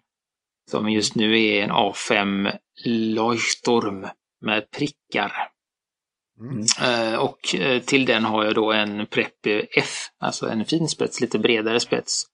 Som 0.71 0.91
just 0.91 1.15
nu 1.15 1.45
är 1.45 1.63
en 1.65 1.71
A5 1.71 2.59
Leuchtturm 2.85 4.07
med 4.41 4.71
prickar. 4.71 5.33
Mm. 6.41 6.65
Eh, 6.83 7.19
Och 7.19 7.55
eh, 7.55 7.83
till 7.83 8.05
den 8.07 8.25
har 8.25 8.45
jag 8.45 8.55
då 8.55 8.73
en 8.73 9.07
Preppy 9.07 9.63
F, 9.77 10.07
alltså 10.19 10.49
en 10.49 10.65
fin 10.65 10.89
spets, 10.89 11.21
lite 11.21 11.39
bredare 11.39 11.81
spets. 11.81 12.25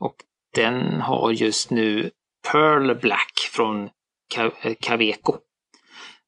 Och 0.00 0.14
den 0.54 1.00
har 1.00 1.32
just 1.32 1.70
nu 1.70 2.10
Pearl 2.52 2.94
Black 2.94 3.32
från 3.52 3.90
Caveco. 4.80 5.36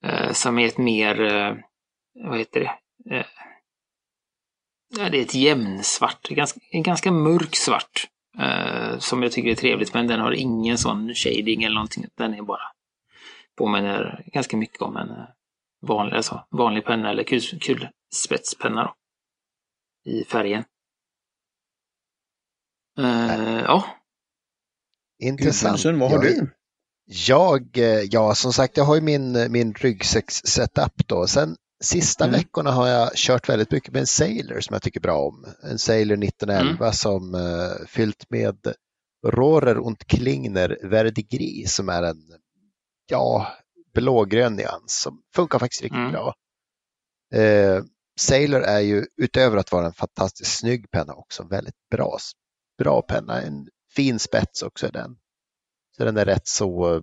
Eh, 0.05 0.33
Som 0.33 0.59
är 0.59 0.67
ett 0.67 0.79
mer, 0.79 1.17
vad 2.29 2.39
heter 2.39 2.61
det? 2.61 2.73
Ja, 4.99 5.09
det 5.09 5.19
är 5.19 5.23
ett 5.23 5.35
jämnsvart, 5.35 6.29
ganska, 6.29 6.61
en 6.71 6.83
ganska 6.83 7.11
mörk 7.13 7.57
svart. 7.57 8.07
Eh, 8.41 8.99
Som 8.99 9.23
jag 9.23 9.33
tycker 9.33 9.51
är 9.51 9.55
trevligt, 9.55 9.95
men 9.95 10.07
den 10.07 10.21
har 10.21 10.33
ingen 10.33 10.79
sån 10.79 11.15
shading 11.15 11.63
eller 11.63 11.75
någonting. 11.75 12.05
Den 12.17 12.35
är 12.35 12.43
bara, 12.43 12.63
påminner 13.59 14.25
ganska 14.27 14.57
mycket 14.57 14.83
om 14.83 14.97
en 14.97 15.11
eh, 15.11 15.25
vanlig, 15.87 16.17
alltså, 16.17 16.47
vanlig 16.51 16.85
penna 16.85 17.11
eller 17.11 17.23
kul, 17.25 17.41
kulspetspenna 17.61 18.83
då, 18.85 18.95
i 20.11 20.25
färgen. 20.25 20.65
Eh, 22.99 23.61
ja, 23.65 23.85
Intressant. 25.23 25.83
Gudmundsson, 25.83 25.99
vad 25.99 26.11
har 26.11 26.25
Jag- 26.25 26.35
du? 26.35 26.53
Jag, 27.29 27.79
eh, 27.79 27.85
ja 28.11 28.35
som 28.35 28.53
sagt, 28.53 28.77
jag 28.77 28.85
har 28.85 28.95
ju 28.95 29.01
min, 29.01 29.53
min 29.53 29.75
ryggsäcks-setup 29.75 31.09
då. 31.09 31.27
Sen 31.27 31.57
sista 31.83 32.25
Mm. 32.25 32.39
veckorna 32.39 32.71
har 32.71 32.89
jag 32.89 33.11
kört 33.15 33.49
väldigt 33.49 33.71
mycket 33.71 33.93
med 33.93 34.01
en 34.01 34.07
Sailor 34.07 34.61
som 34.61 34.75
jag 34.75 34.83
tycker 34.83 35.01
bra 35.01 35.19
om. 35.19 35.47
En 35.63 35.79
Sailor 35.79 36.25
1911 36.25 36.93
som 36.93 37.35
eh, 37.35 37.87
fyllt 37.87 38.31
med 38.31 38.75
Rohrer 39.27 39.79
und 39.79 40.07
Klingner 40.07 40.79
Verdigris 40.83 41.75
som 41.75 41.89
är 41.89 42.03
en, 42.03 42.23
ja, 43.11 43.47
blågrön 43.95 44.57
nyans 44.57 45.01
som 45.01 45.23
funkar 45.35 45.59
faktiskt 45.59 45.83
riktigt 45.83 45.99
Mm. 45.99 46.13
bra. 46.13 46.35
Eh, 47.35 47.83
Sailor 48.21 48.61
är 48.63 48.81
ju 48.81 49.07
utöver 49.17 49.57
att 49.57 49.73
vara 49.73 49.87
en 49.87 49.93
fantastiskt 49.93 50.59
snygg 50.59 50.91
penna 50.91 51.15
också 51.15 51.43
en 51.43 51.49
väldigt 51.49 51.89
bra, 51.91 52.19
bra 52.79 53.03
penna. 53.03 53.43
En 53.43 53.69
fin 53.95 54.19
spets 54.19 54.63
också 54.63 54.87
är 54.87 54.93
den. 54.93 55.17
Så 55.97 56.05
den 56.05 56.17
är 56.17 56.25
rätt 56.25 56.47
så, 56.49 57.03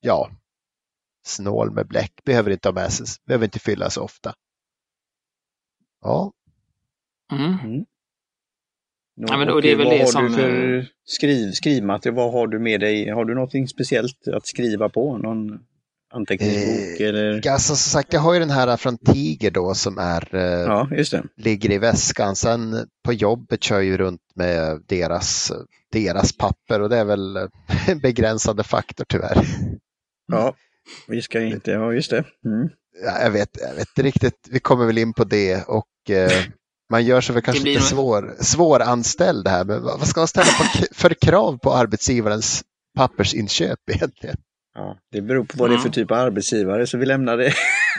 ja, 0.00 0.30
snål 1.26 1.70
med 1.70 1.86
bläck. 1.86 2.12
Behöver 2.24 2.50
inte 2.50 2.68
ha 2.68 2.74
med 2.74 2.92
sig, 2.92 3.06
behöver 3.26 3.44
inte 3.44 3.58
fylla 3.58 3.90
så 3.90 4.02
ofta. 4.02 4.34
Ja, 6.02 6.32
mm. 7.32 7.84
Nå, 9.16 9.26
Ja, 9.28 9.36
men 9.36 9.48
och 9.50 9.62
det 9.62 9.70
är 9.72 9.76
väl 9.76 9.86
vad 9.86 9.94
det 9.94 9.98
har 10.02 10.06
som, 10.06 10.24
du 10.24 10.30
för 10.34 10.86
skriv, 11.04 11.52
skrivmaterial? 11.52 12.16
Vad 12.16 12.32
har 12.32 12.46
du 12.46 12.58
med 12.58 12.80
dig? 12.80 13.10
Har 13.10 13.24
du 13.24 13.34
något 13.34 13.70
speciellt 13.70 14.28
att 14.28 14.46
skriva 14.46 14.88
på? 14.88 15.18
Någon 15.18 15.58
anteckningsbok 16.10 17.00
Eh, 17.00 17.08
eller? 17.08 17.48
alltså, 17.50 17.76
som 17.76 17.76
sagt, 17.76 18.12
jag 18.12 18.20
har 18.20 18.34
ju 18.34 18.40
den 18.40 18.50
här 18.50 18.76
från 18.76 18.98
Tiger 18.98 19.50
då 19.50 19.74
som 19.74 19.98
är, 19.98 20.34
eh, 20.34 20.42
Ja, 20.42 20.88
just 20.92 21.12
det. 21.12 21.22
ligger 21.36 21.70
i 21.72 21.78
väskan. 21.78 22.36
Sen 22.36 22.88
på 23.04 23.12
jobbet 23.12 23.62
kör 23.62 23.76
jag 23.76 23.84
ju 23.84 23.96
runt 23.96 24.22
med 24.34 24.82
deras, 24.86 25.52
deras 25.92 26.36
papper 26.36 26.80
och 26.82 26.88
det 26.88 26.96
är 26.96 27.04
väl 27.04 27.36
eh, 27.36 27.48
en 27.88 27.98
begränsande 28.02 28.62
faktor 28.64 29.04
tyvärr. 29.08 29.44
Ja, 30.26 30.54
vi 31.08 31.22
ska 31.22 31.40
inte, 31.40 31.70
ja 31.70 31.92
just 31.92 32.10
det. 32.10 32.24
Mm. 32.44 32.68
Ja, 33.04 33.22
jag, 33.22 33.30
vet, 33.30 33.48
jag 33.60 33.74
vet 33.74 33.88
inte 33.88 34.02
riktigt, 34.02 34.48
vi 34.50 34.60
kommer 34.60 34.86
väl 34.86 34.98
in 34.98 35.12
på 35.14 35.24
det 35.24 35.64
och 35.68 36.10
eh, 36.16 36.30
man 36.90 37.04
gör 37.04 37.20
sig 37.20 37.34
väl 37.34 37.42
kanske 37.42 37.62
blir 37.62 37.72
lite 37.74 37.84
svår, 37.86 38.34
svåranställd 38.40 39.48
här, 39.48 39.64
men 39.64 39.82
vad 39.82 39.98
vad 39.98 40.08
ska 40.08 40.20
man 40.20 40.28
ställa 40.28 40.46
på, 40.46 40.64
för 40.94 41.14
krav 41.14 41.58
på 41.58 41.72
arbetsgivarens 41.72 42.62
pappersinköp 42.96 43.78
egentligen? 43.90 44.36
Ja, 44.74 44.96
det 45.12 45.22
beror 45.22 45.44
på 45.44 45.54
vad 45.58 45.70
det 45.70 45.74
är 45.74 45.78
för 45.78 45.84
Mm. 45.84 45.92
typ 45.92 46.10
av 46.10 46.18
arbetsgivare, 46.18 46.86
så 46.86 46.98
vi 46.98 47.06
lämnar 47.06 47.36
det 47.36 47.52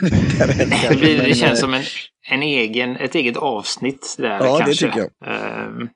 Det, 0.90 0.96
blir, 0.98 1.18
det 1.22 1.34
känns 1.34 1.60
som 1.60 1.74
en, 1.74 1.82
en 2.30 2.42
egen, 2.42 2.96
ett 2.96 3.14
eget 3.14 3.36
avsnitt 3.36 4.14
där 4.18 4.28
Ja, 4.28 4.58
det 4.58 4.64
kanske. 4.64 4.86
tycker 4.86 4.98
jag. 4.98 5.10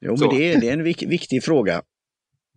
Jo, 0.01 0.17
men 0.21 0.29
det 0.29 0.53
är, 0.53 0.61
det 0.61 0.69
är 0.69 0.73
en 0.73 0.83
vik, 0.83 1.03
viktig 1.03 1.45
fråga. 1.45 1.83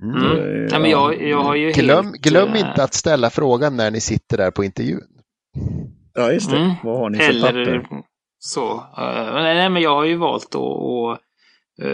Mm. 0.04 0.16
Eh, 0.16 0.68
Nej, 0.72 0.80
men 0.80 0.90
jag, 0.92 1.22
jag 1.22 1.44
har 1.44 1.56
ju 1.56 1.72
Glöm, 1.72 2.06
helt, 2.06 2.18
glöm 2.22 2.54
eh, 2.54 2.60
inte 2.60 2.84
att 2.84 2.94
ställa 2.94 3.30
frågan 3.30 3.78
när 3.78 3.92
ni 3.92 4.02
sitter 4.02 4.38
där 4.38 4.52
på 4.52 4.64
intervjun. 4.64 5.02
Ja, 6.14 6.32
just 6.32 6.52
det. 6.52 6.58
Mm. 6.58 6.72
Vad 6.84 7.00
har 7.00 7.10
ni 7.10 7.18
för 7.18 7.30
Eller 7.30 7.80
papper? 7.80 8.04
så. 8.40 8.72
Eh, 8.98 9.34
nej, 9.34 9.56
nej, 9.56 9.70
men 9.70 9.82
jag 9.82 9.96
har 9.96 10.06
ju 10.06 10.16
valt 10.16 10.56
att, 10.56 11.20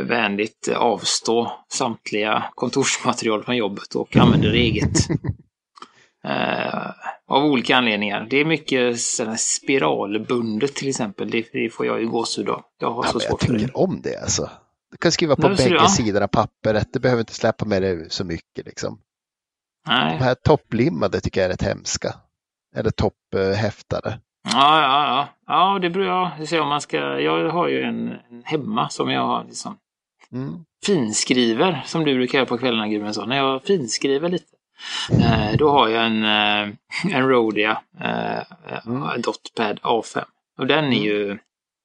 vänligt 0.07 0.67
avstå 0.75 1.51
samtliga 1.73 2.43
kontorsmaterial 2.55 3.43
från 3.43 3.57
jobbet 3.57 3.95
och 3.95 4.17
använder 4.17 4.51
eget. 4.53 4.97
Eh, 6.27 6.89
av 7.27 7.43
olika 7.45 7.75
anledningar. 7.77 8.27
Det 8.29 8.37
är 8.37 8.45
mycket 8.45 8.99
sådana 8.99 9.37
spiralbundet 9.37 10.75
till 10.75 10.89
exempel. 10.89 11.29
Det, 11.29 11.45
det 11.53 11.69
får 11.69 11.85
jag 11.85 12.01
ju 12.01 12.07
gåshud 12.07 12.49
av. 12.49 12.61
Jag 12.79 12.91
har 12.91 13.03
Ja, 13.03 13.09
så 13.09 13.17
men 13.17 13.21
jag 13.23 13.29
svårt 13.31 13.43
för 13.43 13.53
det. 13.53 13.59
tycker 13.59 13.77
om 13.77 14.01
det 14.03 14.21
alltså. 14.21 14.49
Du 14.93 14.97
kan 14.97 15.11
skriva 15.11 15.35
på 15.35 15.41
bägge 15.49 15.75
ja. 15.75 15.87
sidor 15.87 16.21
av 16.21 16.27
pappret, 16.27 16.87
du 16.93 16.99
behöver 16.99 17.19
inte 17.19 17.33
släppa 17.33 17.65
med 17.65 17.81
det 17.81 18.11
så 18.11 18.23
mycket. 18.23 18.65
Liksom. 18.65 18.99
Nej. 19.87 20.17
De 20.17 20.23
här 20.23 20.35
topplimmade 20.35 21.21
tycker 21.21 21.41
jag 21.41 21.45
är 21.45 21.49
rätt 21.51 21.61
hemska. 21.61 22.15
Eller 22.75 22.91
topphäftade. 22.91 24.19
Ja, 24.51 24.81
ja, 24.81 25.07
ja. 25.07 25.27
Ja, 25.47 25.79
det 25.79 25.89
beror 25.89 26.05
jag 26.05 26.61
om 26.61 26.69
man 26.69 26.81
ska. 26.81 27.19
Jag 27.19 27.49
har 27.49 27.67
ju 27.67 27.81
en, 27.83 28.11
en 28.29 28.43
hemma 28.45 28.89
som 28.89 29.09
jag 29.09 29.27
har 29.27 29.43
liksom 29.43 29.77
Mm. 30.31 30.65
finskriver, 30.85 31.83
som 31.85 32.05
du 32.05 32.15
brukar 32.15 32.37
göra 32.37 32.45
på 32.45 32.57
kvällarna 32.57 32.87
Gudmundsson. 32.87 33.29
När 33.29 33.37
jag 33.37 33.63
finskriver 33.63 34.29
lite. 34.29 34.55
Eh, 35.11 35.57
då 35.57 35.69
har 35.69 35.87
jag 35.87 36.05
en, 36.05 36.23
eh, 36.23 36.75
en 37.15 37.29
Rhodia 37.29 37.81
eh, 37.99 38.43
Mm. 38.85 39.21
Dotpad 39.21 39.79
A5. 39.79 40.23
Och 40.57 40.67
den 40.67 40.85
är 40.93 41.03
ju 41.03 41.37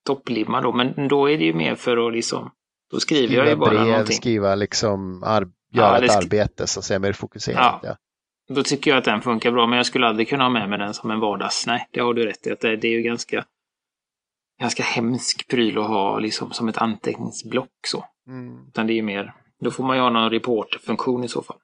topplimmad 0.07 0.63
då, 0.63 0.73
men 0.73 1.09
då 1.09 1.31
är 1.31 1.39
det 1.39 1.45
ju 1.45 1.55
mer 1.55 1.75
för 1.75 2.07
att 2.07 2.13
liksom, 2.13 2.51
då 2.91 3.01
skriver 3.01 3.35
jag 3.35 3.45
ju 3.45 3.51
Skriva 3.51 3.57
bara 3.61 3.71
brev, 3.71 3.87
någonting. 3.87 4.17
skriva 4.17 4.55
liksom, 4.55 5.23
ar- 5.23 5.49
Ja, 5.71 5.81
göra 5.83 5.97
eller 5.97 6.07
ett 6.07 6.13
sk- 6.13 6.19
arbete 6.25 6.67
så 6.67 6.81
att 6.81 6.85
säga 6.85 6.99
mer 6.99 7.13
fokuserat. 7.13 7.81
Ja. 7.83 7.97
Då 8.49 8.63
tycker 8.63 8.91
jag 8.91 8.99
att 8.99 9.05
den 9.05 9.23
funkar 9.23 9.53
bra, 9.53 9.67
men 9.67 9.77
jag 9.77 9.87
skulle 9.87 10.07
aldrig 10.07 10.29
kunna 10.29 10.45
ha 10.45 10.51
med 10.51 10.69
mig 10.69 10.79
den 10.79 10.95
som 10.95 11.11
en 11.11 11.21
vardags. 11.21 11.67
Nej, 11.67 11.89
det 11.91 12.01
har 12.01 12.15
du 12.15 12.25
rätt 12.27 12.47
i. 12.47 12.51
Att 12.51 12.61
det, 12.61 12.77
det 12.77 12.89
är 12.89 12.93
ju 12.93 13.03
ganska, 13.03 13.45
ganska 14.61 14.83
hemsk 14.83 15.49
pryl 15.49 15.79
att 15.79 15.89
ha 15.89 16.19
liksom 16.19 16.53
som 16.53 16.69
ett 16.69 16.79
anteckningsblock 16.79 17.71
så. 17.87 18.05
Mm. 18.27 18.67
Utan 18.69 18.87
det 18.87 18.93
är 18.93 18.95
ju 18.95 19.03
mer, 19.03 19.35
då 19.61 19.71
får 19.71 19.85
man 19.85 19.97
ju 19.97 20.03
ha 20.03 20.11
någon 20.11 20.31
reporterfunktion 20.31 21.25
i 21.25 21.29
så 21.29 21.43
fall. 21.43 21.57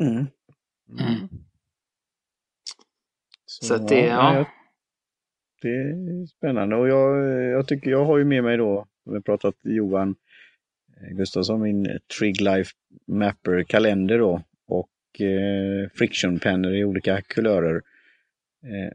Mm. 0.00 0.16
Mm. 1.00 1.28
Så 3.46 3.74
att 3.74 3.88
det- 3.88 4.06
ja. 4.06 4.34
jag- 4.34 4.46
Det 5.62 5.68
är 5.68 6.26
spännande 6.26 6.76
och 6.76 6.88
jag, 6.88 7.28
jag 7.50 7.68
tycker 7.68 7.90
jag 7.90 8.04
har 8.04 8.18
ju 8.18 8.24
med 8.24 8.44
mig 8.44 8.56
då, 8.56 8.86
vi 9.04 9.12
har 9.14 9.20
pratat 9.20 9.54
Johan 9.62 10.08
eh, 10.10 10.14
Gustafsson, 11.10 11.62
min 11.62 11.98
Trig 12.18 12.40
Life 12.40 12.70
Mapper 13.08 13.62
kalender 13.62 14.18
då 14.18 14.42
och 14.68 15.20
eh, 15.20 15.88
frictionpennor 15.94 16.74
i 16.74 16.84
olika 16.84 17.22
kulörer. 17.22 17.74
Eh, 18.64 18.92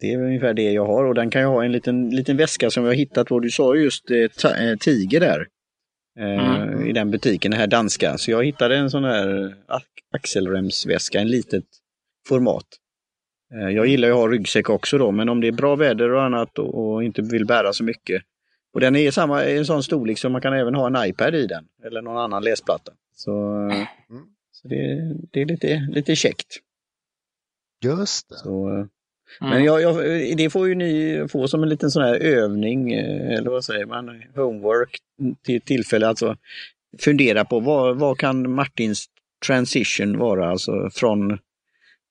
det 0.00 0.12
är 0.12 0.18
ungefär 0.22 0.54
det 0.54 0.72
jag 0.72 0.86
har 0.86 1.04
och 1.04 1.14
den 1.14 1.30
kan 1.30 1.42
jag 1.42 1.48
ha 1.48 1.62
i 1.62 1.66
en 1.66 1.72
liten, 1.72 2.10
liten 2.10 2.36
väska 2.36 2.70
som 2.70 2.84
jag 2.84 2.94
hittat, 2.94 3.30
vad 3.30 3.42
du 3.42 3.50
sa 3.50 3.76
just 3.76 4.10
eh, 4.10 4.16
eh, 4.18 4.76
Tiger 4.80 5.20
där. 5.20 5.46
Eh, 6.18 6.60
Mm. 6.70 6.86
I 6.86 6.92
den 6.92 7.10
butiken, 7.10 7.50
den 7.50 7.60
här 7.60 7.66
danska. 7.66 8.18
Så 8.18 8.30
jag 8.30 8.44
hittade 8.44 8.76
en 8.76 8.90
sån 8.90 9.04
här 9.04 9.54
ax- 9.66 9.84
axelremsväska, 10.14 11.20
en 11.20 11.28
litet 11.28 11.64
format. 12.28 12.66
Eh, 13.54 13.68
Jag 13.74 13.86
gillar 13.86 14.08
ju 14.08 14.14
att 14.14 14.20
ha 14.20 14.28
ryggsäck 14.28 14.70
också 14.70 14.98
då, 14.98 15.10
men 15.10 15.28
om 15.28 15.40
det 15.40 15.48
är 15.48 15.52
bra 15.52 15.76
väder 15.76 16.12
och 16.12 16.22
annat 16.22 16.58
och 16.58 17.04
inte 17.04 17.22
vill 17.22 17.46
bära 17.46 17.72
så 17.72 17.84
mycket. 17.84 18.22
Och 18.72 18.80
den 18.80 18.96
är 18.96 19.10
samma, 19.10 19.44
i 19.44 19.58
en 19.58 19.66
sån 19.66 19.82
storlek 19.82 20.18
så 20.18 20.28
man 20.28 20.40
kan 20.40 20.52
även 20.52 20.74
ha 20.74 20.86
en 20.86 21.08
iPad 21.10 21.34
i 21.34 21.46
den, 21.46 21.64
eller 21.84 22.02
någon 22.02 22.16
annan 22.16 22.44
läsplatta. 22.44 22.92
Så, 23.14 23.32
Mm. 24.10 24.26
så 24.52 24.68
det, 24.68 25.14
det 25.30 25.40
är 25.40 25.44
lite, 25.46 25.88
lite 25.90 26.16
käckt. 26.16 26.46
Just 27.84 28.28
det. 28.28 28.36
Så, 28.38 28.68
eh, 28.78 28.86
Men 29.40 29.52
Mm. 29.52 29.64
jag, 29.64 29.82
jag, 29.82 29.96
det 30.36 30.50
får 30.50 30.68
ju 30.68 30.74
ni 30.74 31.26
få 31.30 31.48
som 31.48 31.62
en 31.62 31.68
liten 31.68 31.90
sån 31.90 32.02
här 32.02 32.14
övning, 32.14 32.92
eh, 32.92 33.38
eller 33.38 33.50
vad 33.50 33.64
säger 33.64 33.86
man, 33.86 34.22
homework 34.34 34.98
till 35.42 35.60
tillfälle. 35.60 36.06
Alltså 36.08 36.36
fundera 36.98 37.44
på 37.44 37.60
vad, 37.60 37.96
vad 37.98 38.18
kan 38.18 38.50
Martins 38.50 39.06
transition 39.46 40.18
vara, 40.18 40.50
alltså 40.50 40.90
från 40.92 41.38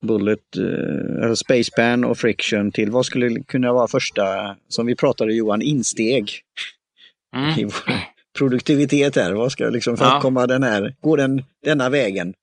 Bullet, 0.01 0.39
eh, 0.57 1.33
Spacepan 1.33 2.03
och 2.05 2.17
Friction 2.17 2.71
till 2.71 2.91
vad 2.91 3.05
skulle 3.05 3.43
kunna 3.43 3.73
vara 3.73 3.87
första, 3.87 4.55
som 4.67 4.85
vi 4.85 4.95
pratade 4.95 5.33
Johan, 5.33 5.61
insteg 5.61 6.29
i 6.29 7.37
Mm. 7.37 7.53
vår 7.63 7.93
produktivitet 8.37 9.15
här. 9.15 9.33
Vad 9.33 9.51
ska 9.51 9.65
liksom 9.69 9.97
för 9.97 10.05
Ja. 10.05 10.15
att 10.15 10.21
komma 10.21 10.47
den 10.47 10.63
här, 10.63 10.95
gå 11.01 11.15
den, 11.15 11.43
denna 11.63 11.89
vägen, 11.89 12.33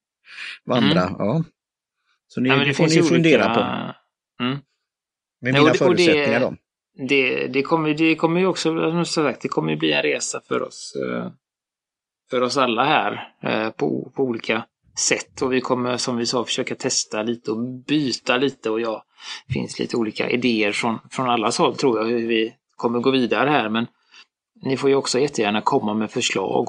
vandra. 0.64 1.02
Mm. 1.02 1.14
Ja. 1.18 1.44
Så 2.28 2.40
ni, 2.40 2.48
Ja, 2.48 2.56
det 2.56 2.74
får 2.74 2.84
ni 2.86 3.02
fundera 3.02 3.44
olika... 3.46 3.54
på. 3.54 4.44
Mm. 4.44 4.58
Med 5.40 5.54
mina 5.54 5.58
det- 5.58 5.60
och 5.64 5.72
det- 5.72 5.78
förutsättningar 5.78 6.40
då. 6.40 6.54
Det, 7.08 7.46
det, 7.46 7.62
kommer, 7.62 7.94
det 7.94 8.14
kommer 8.14 8.40
ju 8.40 8.46
också, 8.46 8.90
som 8.90 9.04
sagt, 9.06 9.40
det 9.42 9.48
kommer 9.48 9.70
ju 9.70 9.76
bli 9.76 9.92
en 9.92 10.02
resa 10.02 10.40
för 10.48 10.62
oss, 10.62 10.94
eh, 10.96 11.30
för 12.30 12.40
oss 12.40 12.56
alla 12.56 12.84
här 12.84 13.28
eh, 13.42 13.70
på, 13.70 14.12
på 14.16 14.22
olika 14.22 14.64
sätt. 14.98 15.42
Och 15.42 15.52
vi 15.52 15.60
kommer, 15.60 15.96
som 15.96 16.16
vi 16.16 16.26
sa, 16.26 16.44
försöka 16.44 16.74
testa 16.74 17.22
lite 17.22 17.50
och 17.50 17.58
byta 17.86 18.36
lite. 18.36 18.70
Och 18.70 18.80
ja, 18.80 19.04
det 19.46 19.52
finns 19.52 19.78
lite 19.78 19.96
olika 19.96 20.30
idéer 20.30 20.72
från, 20.72 20.98
från 21.10 21.28
allas 21.30 21.58
håll 21.58 21.76
tror 21.76 21.98
jag, 21.98 22.06
hur 22.06 22.28
vi 22.28 22.54
kommer 22.76 23.00
gå 23.00 23.10
vidare 23.10 23.50
här. 23.50 23.68
Men 23.68 23.86
ni 24.62 24.76
får 24.76 24.90
ju 24.90 24.96
också 24.96 25.18
jättegärna 25.18 25.60
komma 25.60 25.94
med 25.94 26.10
förslag. 26.10 26.68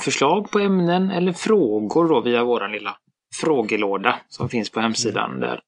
Förslag 0.00 0.50
på 0.50 0.58
ämnen 0.58 1.10
eller 1.10 1.32
frågor 1.32 2.08
då 2.08 2.20
via 2.20 2.44
våran 2.44 2.72
lilla 2.72 2.96
frågelåda 3.34 4.16
som 4.28 4.48
finns 4.48 4.70
på 4.70 4.80
hemsidan 4.80 5.40
där 5.40 5.60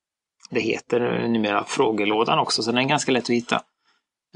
det 0.50 0.60
heter 0.60 1.28
numera 1.28 1.64
frågelådan 1.64 2.38
också, 2.38 2.62
så 2.62 2.72
den 2.72 2.84
är 2.84 2.88
ganska 2.88 3.12
lätt 3.12 3.24
att 3.24 3.30
hitta. 3.30 3.62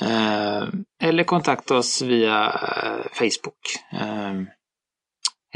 Eh, 0.02 0.68
eller 1.02 1.24
kontakta 1.24 1.76
oss 1.76 2.02
via 2.02 2.44
eh, 2.46 3.06
Facebook. 3.12 3.60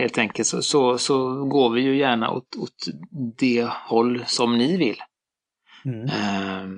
Helt 0.00 0.18
enkelt 0.18 0.48
så, 0.48 0.62
så, 0.62 0.98
så 0.98 1.44
går 1.44 1.70
vi 1.70 1.80
ju 1.80 1.96
gärna 1.96 2.30
åt, 2.30 2.56
åt 2.56 2.86
det 3.38 3.68
håll 3.88 4.24
som 4.26 4.58
ni 4.58 4.76
vill. 4.76 4.96
Mm. 5.84 6.04
Eh, 6.04 6.68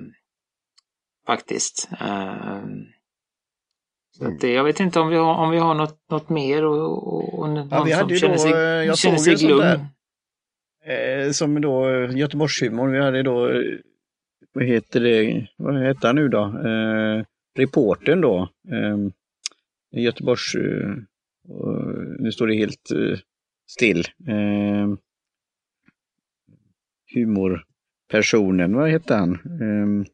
faktiskt. 1.25 1.89
Eh, 1.99 2.63
så 4.11 4.27
att 4.27 4.39
det, 4.39 4.51
jag 4.53 4.63
vet 4.63 4.79
inte 4.79 4.99
om 4.99 5.09
vi 5.09 5.15
har, 5.15 5.35
om 5.35 5.49
vi 5.49 5.57
har 5.57 5.73
något, 5.73 5.99
något 6.09 6.29
mer 6.29 6.65
och, 6.65 7.07
och, 7.07 7.39
och 7.39 7.49
någon 7.49 7.85
vi 7.85 7.91
som 7.91 8.01
hade 8.01 8.15
känner 8.15 8.33
då, 8.33 8.39
sig, 8.39 8.51
eh, 8.51 8.59
jag 8.59 8.97
känner 8.97 9.17
sig 9.17 9.35
där. 9.35 9.79
Eh, 10.85 11.31
som 11.31 11.61
då 11.61 11.89
eh, 11.89 12.17
Göteborgshumor, 12.17 12.87
vi 12.87 12.99
hade 12.99 13.23
då, 13.23 13.63
vad 14.53 14.65
heter 14.65 14.99
det, 14.99 15.47
vad 15.57 15.83
heter 15.83 16.07
han 16.07 16.15
nu 16.15 16.27
då? 16.27 16.43
Eh, 16.43 17.25
reporten 17.57 18.21
då. 18.21 18.49
Eh, 18.71 18.97
Göteborgs, 20.01 20.55
eh, 20.55 20.95
nu 22.23 22.31
står 22.31 22.47
det 22.47 22.55
helt 22.55 22.91
eh, 22.91 23.19
still. 23.71 23.99
Eh, 24.27 24.87
humorpersonen, 27.15 28.75
vad 28.75 28.89
heter 28.89 29.17
han? 29.17 29.31
Eh, 29.33 30.07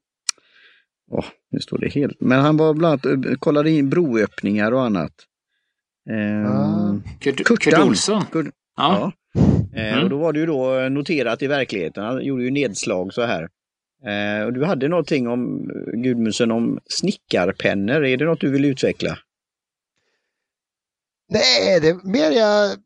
åh, 1.11 1.25
nu 1.51 1.59
står 1.59 1.77
det 1.77 1.89
helt, 1.89 2.21
men 2.21 2.39
han 2.39 2.57
var 2.57 2.73
bland 2.73 3.05
annat, 3.05 3.25
eh, 3.25 3.33
kollade 3.35 3.71
in 3.71 3.89
broöppningar 3.89 4.71
och 4.71 4.83
annat. 4.85 5.13
Eh, 6.09 6.51
Ah. 6.51 6.95
Kurt, 7.19 7.43
Kurt 7.45 7.59
Kurtan. 7.59 7.87
Olsson. 7.87 8.21
Kurt- 8.31 8.53
Ja. 8.77 9.11
Eh, 9.73 9.93
Mm. 9.93 10.03
Och 10.03 10.09
då 10.09 10.17
var 10.17 10.33
det 10.33 10.39
ju 10.39 10.45
då 10.45 10.89
noterat 10.89 11.41
i 11.41 11.47
verkligheten, 11.47 12.03
han 12.03 12.25
gjorde 12.25 12.43
ju 12.43 12.51
nedslag 12.51 13.13
så 13.13 13.21
här. 13.21 13.49
Eh, 14.05 14.45
och 14.45 14.53
du 14.53 14.65
hade 14.65 14.87
någonting 14.87 15.27
om 15.27 15.69
eh, 15.69 15.99
Gudmundsen 16.01 16.51
om 16.51 16.79
snickarpennor, 16.85 18.05
är 18.05 18.17
det 18.17 18.25
något 18.25 18.41
du 18.41 18.51
vill 18.51 18.65
utveckla? 18.65 19.17
Nej, 21.29 21.79
det 21.79 21.87
är 21.89 21.99
mer 22.03 22.31
jag 22.31 22.77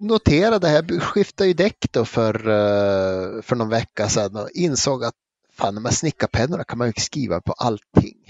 noterade 0.00 0.68
här. 0.68 0.84
Jag 0.88 1.02
skiftade 1.02 1.48
ju 1.48 1.54
däck 1.54 1.86
då 1.92 2.04
för, 2.04 2.34
eh, 2.48 3.42
för 3.42 3.56
någon 3.56 3.68
vecka 3.68 4.08
sedan 4.08 4.36
och 4.36 4.50
insåg 4.54 5.04
att 5.04 5.14
fan, 5.52 5.74
de 5.74 5.84
här 5.84 5.92
snickarpennorna 5.92 6.64
kan 6.64 6.78
man 6.78 6.86
ju 6.86 6.92
skriva 6.96 7.40
på 7.40 7.52
allting. 7.52 8.24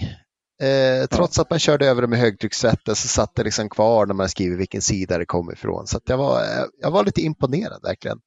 Eh, 0.61 1.05
trots 1.07 1.39
att 1.39 1.49
man 1.49 1.59
körde 1.59 1.87
över 1.87 2.01
det 2.01 2.07
med 2.07 2.19
högtryckssätten 2.19 2.95
så 2.95 3.07
satt 3.07 3.35
det 3.35 3.43
liksom 3.43 3.69
kvar 3.69 4.05
när 4.05 4.13
man 4.13 4.29
skriver 4.29 4.57
vilken 4.57 4.81
sida 4.81 5.17
det 5.17 5.25
kom 5.25 5.51
ifrån. 5.51 5.87
Så 5.87 5.99
jag, 6.05 6.17
var, 6.17 6.41
eh, 6.41 6.65
jag 6.81 6.91
var 6.91 7.03
lite 7.05 7.21
imponerad 7.21 7.81
verkligen. 7.83 8.19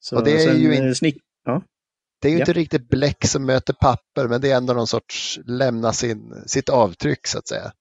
Så 0.00 0.16
Och 0.16 0.24
det 0.24 0.42
är 0.44 0.54
ju 0.54 0.74
in- 0.76 0.94
snick... 0.94 1.16
Det 2.20 2.28
är 2.28 2.32
ju 2.32 2.38
Ja. 2.38 2.42
inte 2.42 2.52
riktigt 2.52 2.88
bläck 2.88 3.26
som 3.26 3.44
möter 3.46 3.72
papper 3.72 4.28
men 4.28 4.40
det 4.40 4.50
är 4.50 4.56
ändå 4.56 4.72
någon 4.74 4.86
sorts 4.86 5.38
lämna 5.44 5.92
sin, 5.92 6.42
sitt 6.46 6.68
avtryck 6.68 7.26
så 7.26 7.38
att 7.38 7.48
säga. 7.48 7.72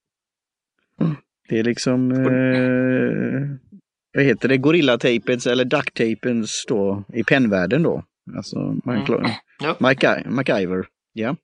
Det 1.49 1.59
är 1.59 1.63
liksom, 1.63 2.11
eh, 2.11 3.57
vad 4.13 4.23
heter 4.23 4.47
det, 4.49 4.57
gorillatejpens 4.57 5.47
eller 5.47 5.65
ducktapens 5.65 6.65
då 6.67 7.03
i 7.13 7.23
pennvärlden 7.23 7.83
då. 7.83 8.03
Alltså, 8.35 8.59
man 8.85 8.95
Mm. 9.63 9.75
Mike, 9.79 10.23
MacGyver. 10.29 10.85
Ja. 11.13 11.35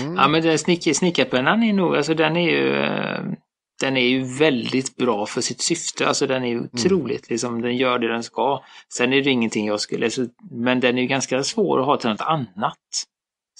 Mm. 0.00 0.14
Ja, 0.16 0.28
men 0.28 0.42
den 0.42 0.58
snick, 0.58 0.96
snickarpennan 0.96 1.62
är 1.62 1.72
nog, 1.72 1.96
alltså 1.96 2.14
den 2.14 2.36
är 2.36 2.50
ju, 2.50 2.72
eh, 2.72 3.20
den 3.80 3.96
är 3.96 4.08
ju 4.08 4.22
väldigt 4.38 4.96
bra 4.96 5.26
för 5.26 5.40
sitt 5.40 5.60
syfte. 5.60 6.06
Alltså 6.06 6.26
den 6.26 6.44
är 6.44 6.48
ju 6.48 6.60
otroligt, 6.60 7.30
liksom, 7.30 7.62
den 7.62 7.76
gör 7.76 7.98
det 7.98 8.08
den 8.08 8.22
ska. 8.22 8.62
Sen 8.94 9.12
är 9.12 9.22
det 9.22 9.30
ingenting 9.30 9.66
jag 9.66 9.80
skulle, 9.80 10.06
alltså, 10.06 10.26
men 10.50 10.80
den 10.80 10.98
är 10.98 11.02
ju 11.02 11.08
ganska 11.08 11.42
svår 11.42 11.80
att 11.80 11.86
ha 11.86 11.96
till 11.96 12.10
något 12.10 12.20
annat. 12.20 12.78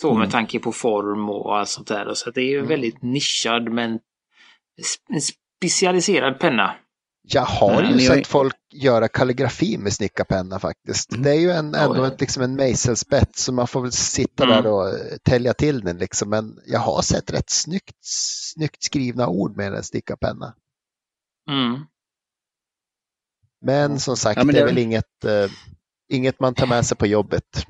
Så 0.00 0.08
Mm. 0.08 0.20
med 0.20 0.30
tanke 0.30 0.58
på 0.58 0.72
form 0.72 1.28
och 1.30 1.58
allt 1.58 1.68
sånt 1.68 1.88
där. 1.88 2.14
Så 2.14 2.30
det 2.30 2.40
är 2.40 2.48
ju 2.50 2.56
Mm. 2.56 2.68
väldigt 2.68 3.02
nischad 3.02 3.72
men 3.72 3.98
specialiserad 5.58 6.38
penna. 6.40 6.74
Jag 7.30 7.42
har 7.42 7.82
Nej, 7.82 7.92
ju 7.92 7.98
sett 8.06 8.26
folk 8.26 8.54
göra 8.74 9.08
kalligrafi 9.08 9.78
med 9.78 9.92
snickarpenna 9.92 10.58
faktiskt. 10.58 11.12
Mm. 11.12 11.22
Det 11.22 11.30
är 11.30 11.40
ju 11.40 11.50
en, 11.50 11.74
ändå 11.74 12.04
ett, 12.04 12.20
liksom 12.20 12.42
en 12.42 12.54
mejselspets 12.56 13.44
så 13.44 13.52
man 13.52 13.66
får 13.66 13.82
väl 13.82 13.92
sitta 13.92 14.44
Mm. 14.44 14.56
där 14.62 14.70
och 14.72 14.88
eh, 14.88 15.16
tälja 15.24 15.54
till 15.54 15.80
den 15.80 15.98
liksom. 15.98 16.30
Men 16.30 16.58
jag 16.66 16.80
har 16.80 17.02
sett 17.02 17.32
rätt 17.32 17.50
snyggt, 17.50 17.96
snyggt 18.54 18.82
skrivna 18.82 19.28
ord 19.28 19.56
med 19.56 19.74
en 19.74 19.82
snickarpenna. 19.82 20.54
Mm. 21.50 21.80
Men 23.60 24.00
som 24.00 24.16
sagt, 24.16 24.36
Ja, 24.38 24.44
men 24.44 24.54
det 24.54 24.60
är 24.60 24.64
det- 24.66 24.72
väl 24.72 24.78
inget, 24.82 25.24
eh, 25.24 25.50
inget 26.12 26.40
man 26.40 26.54
tar 26.54 26.66
med 26.66 26.86
sig 26.86 26.96
på 26.96 27.06
jobbet. 27.06 27.66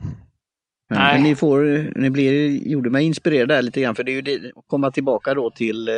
Nej. 0.91 1.15
men 1.15 1.23
ni, 1.23 1.37
får, 1.37 1.63
ni 2.01 2.11
blir, 2.11 2.49
gjorde 2.69 2.91
mig 2.91 3.05
inspirerad 3.05 3.49
där 3.49 3.63
lite 3.63 3.81
grann 3.81 3.95
för 3.95 4.05
det 4.05 4.11
är 4.11 4.15
ju 4.15 4.23
det, 4.23 4.53
att 4.57 4.65
komma 4.67 4.91
tillbaka 4.91 5.35
då 5.35 5.51
till 5.51 5.89
eh, 5.89 5.95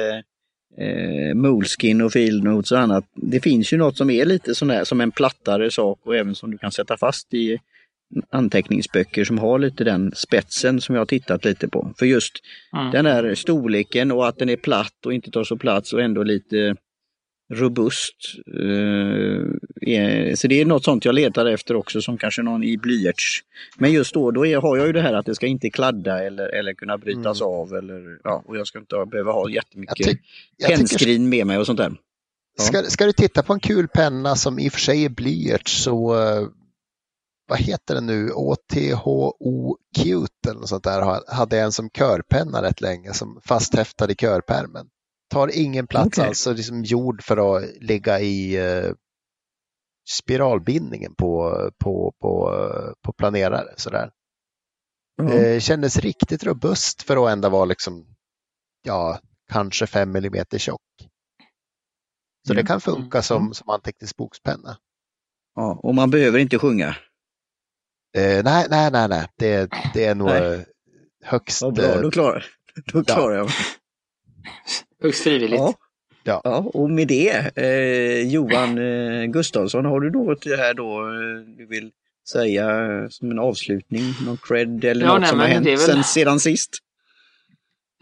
eh, 0.78 1.34
Moleskin 1.34 2.00
och 2.00 2.12
Field 2.12 2.44
Notes 2.44 2.72
och 2.72 2.78
annat. 2.78 3.04
Det 3.14 3.40
finns 3.40 3.72
ju 3.72 3.76
något 3.76 3.96
som 3.96 4.10
är 4.10 4.24
lite 4.24 4.54
sån 4.54 4.68
där 4.68 4.84
som 4.84 5.00
en 5.00 5.10
plattare 5.10 5.70
sak 5.70 5.98
och 6.04 6.16
även 6.16 6.34
som 6.34 6.50
du 6.50 6.58
kan 6.58 6.72
sätta 6.72 6.96
fast 6.96 7.34
i 7.34 7.58
anteckningsböcker 8.30 9.24
som 9.24 9.38
har 9.38 9.58
lite 9.58 9.84
den 9.84 10.12
spetsen 10.16 10.80
som 10.80 10.94
jag 10.94 11.00
har 11.00 11.06
tittat 11.06 11.44
lite 11.44 11.68
på. 11.68 11.92
För 11.98 12.06
just 12.06 12.32
Mm. 12.72 12.90
den 12.90 13.04
där 13.04 13.34
storleken 13.34 14.12
och 14.12 14.28
att 14.28 14.38
den 14.38 14.48
är 14.48 14.56
platt 14.56 15.06
och 15.06 15.12
inte 15.14 15.30
tar 15.30 15.44
så 15.44 15.56
plats 15.56 15.92
och 15.92 16.02
ändå 16.02 16.22
lite 16.22 16.76
robust. 17.50 18.16
Eh, 18.46 19.44
är- 19.94 20.34
så 20.36 20.46
det 20.48 20.60
är 20.60 20.64
något 20.64 20.84
sånt 20.84 21.04
jag 21.04 21.14
letar 21.14 21.46
efter 21.46 21.74
också 21.76 22.02
som 22.02 22.18
kanske 22.18 22.42
någon 22.42 22.64
i 22.64 22.76
blyerts. 22.78 23.40
Men 23.78 23.92
just 23.92 24.14
då, 24.14 24.30
då 24.30 24.40
har 24.40 24.76
jag 24.76 24.86
ju 24.86 24.92
det 24.92 25.00
här 25.02 25.12
att 25.14 25.26
det 25.26 25.34
ska 25.34 25.46
inte 25.46 25.70
kladda 25.70 26.24
eller, 26.24 26.48
eller 26.48 26.74
kunna 26.74 26.98
brytas 26.98 27.40
Mm. 27.40 27.52
av. 27.54 27.74
Eller, 27.74 28.18
ja, 28.24 28.42
och 28.46 28.56
jag 28.56 28.66
ska 28.66 28.78
inte 28.78 29.06
behöva 29.10 29.32
ha 29.32 29.50
jättemycket 29.50 30.18
pennskrin 30.66 31.28
med 31.28 31.46
mig 31.46 31.58
och 31.58 31.66
sånt 31.66 31.78
där. 31.78 31.92
Ja. 32.58 32.64
ska, 32.64 32.82
ska 32.82 33.06
du 33.06 33.12
titta 33.12 33.42
på 33.42 33.52
en 33.52 33.60
kul 33.60 33.88
penna 33.88 34.36
som 34.36 34.58
i 34.58 34.68
och 34.68 34.72
för 34.72 34.80
sig 34.80 35.04
är 35.04 35.08
blyerts 35.08 35.82
så 35.82 36.14
eh, 36.14 36.46
vad 37.48 37.58
heter 37.58 37.94
den 37.94 38.06
nu? 38.06 38.30
OTHO 38.34 39.76
Cute 39.98 40.50
eller 40.50 40.60
något 40.60 40.68
sånt 40.68 40.84
där 40.84 41.02
ha- 41.02 41.24
hade 41.28 41.56
jag 41.56 41.64
en 41.64 41.72
som 41.72 41.90
körpenna 41.90 42.62
rätt 42.62 42.80
länge 42.80 43.12
som 43.12 43.40
fasthäftade 43.44 44.12
i 44.12 44.16
körpärmen. 44.16 44.86
Tar 45.30 45.50
ingen 45.58 45.86
plats 45.86 46.06
Okej. 46.18 46.26
alls, 46.28 46.40
så 46.40 46.52
liksom 46.52 46.82
gjord 46.84 47.22
för 47.22 47.56
att 47.56 47.70
ligga 47.80 48.20
i 48.20 48.56
eh, 48.56 48.92
spiralbindningen 50.10 51.14
på, 51.14 51.54
på, 51.78 52.12
på, 52.20 52.52
på 53.04 53.12
planerare. 53.12 53.74
Sådär. 53.76 54.10
Ja. 55.16 55.32
Eh, 55.32 55.60
kändes 55.60 55.96
riktigt 55.98 56.44
robust 56.44 57.02
för 57.02 57.24
att 57.26 57.32
ändå 57.32 57.48
vara 57.48 57.64
liksom, 57.64 58.06
ja, 58.82 59.20
kanske 59.52 59.86
5 59.86 60.16
mm 60.16 60.44
tjock. 60.58 60.80
Så 62.46 62.54
det 62.54 62.60
Mm. 62.60 62.66
kan 62.66 62.80
funka 62.80 63.22
som, 63.22 63.54
som 63.54 63.68
anteckningsbokspenna. 63.68 64.76
Ja, 65.54 65.80
och 65.82 65.94
man 65.94 66.10
behöver 66.10 66.38
inte 66.38 66.58
sjunga. 66.58 66.88
Eh, 68.16 68.44
nej, 68.44 68.66
nej, 68.70 68.90
nej, 68.90 69.08
nej. 69.08 69.26
Det, 69.36 69.70
det 69.94 70.04
är 70.04 70.14
nog 70.14 70.28
Nej. 70.28 70.54
eh, 70.54 70.60
högst... 71.24 71.62
Vad 71.62 71.74
bra, 71.74 71.84
eh, 71.84 72.00
då 72.00 72.10
klarar, 72.10 72.46
då 72.92 73.04
klarar 73.04 73.34
jag 73.36 73.44
mig. 73.46 73.54
Högst 75.02 75.22
frivilligt. 75.24 75.60
Ja. 75.60 75.74
Ja. 76.24 76.40
ja, 76.44 76.56
och 76.74 76.90
med 76.90 77.08
det, 77.08 77.56
eh, 77.58 78.28
Johan 78.28 78.78
eh, 78.78 79.24
Gustafsson, 79.26 79.84
har 79.84 80.00
du 80.00 80.10
något 80.10 80.44
här 80.46 80.74
då 80.74 81.00
eh, 81.00 81.56
du 81.58 81.66
vill 81.66 81.90
säga 82.32 82.66
som 83.10 83.30
en 83.30 83.38
avslutning? 83.38 84.02
Någon 84.26 84.36
cred 84.42 84.84
eller 84.84 85.06
Ja, 85.06 85.12
något 85.12 85.20
nej, 85.20 85.30
som 85.30 85.38
har 85.40 85.46
hänt 85.46 85.66
väl- 85.66 85.78
sen, 85.78 86.04
sedan 86.04 86.40
sist? 86.40 86.70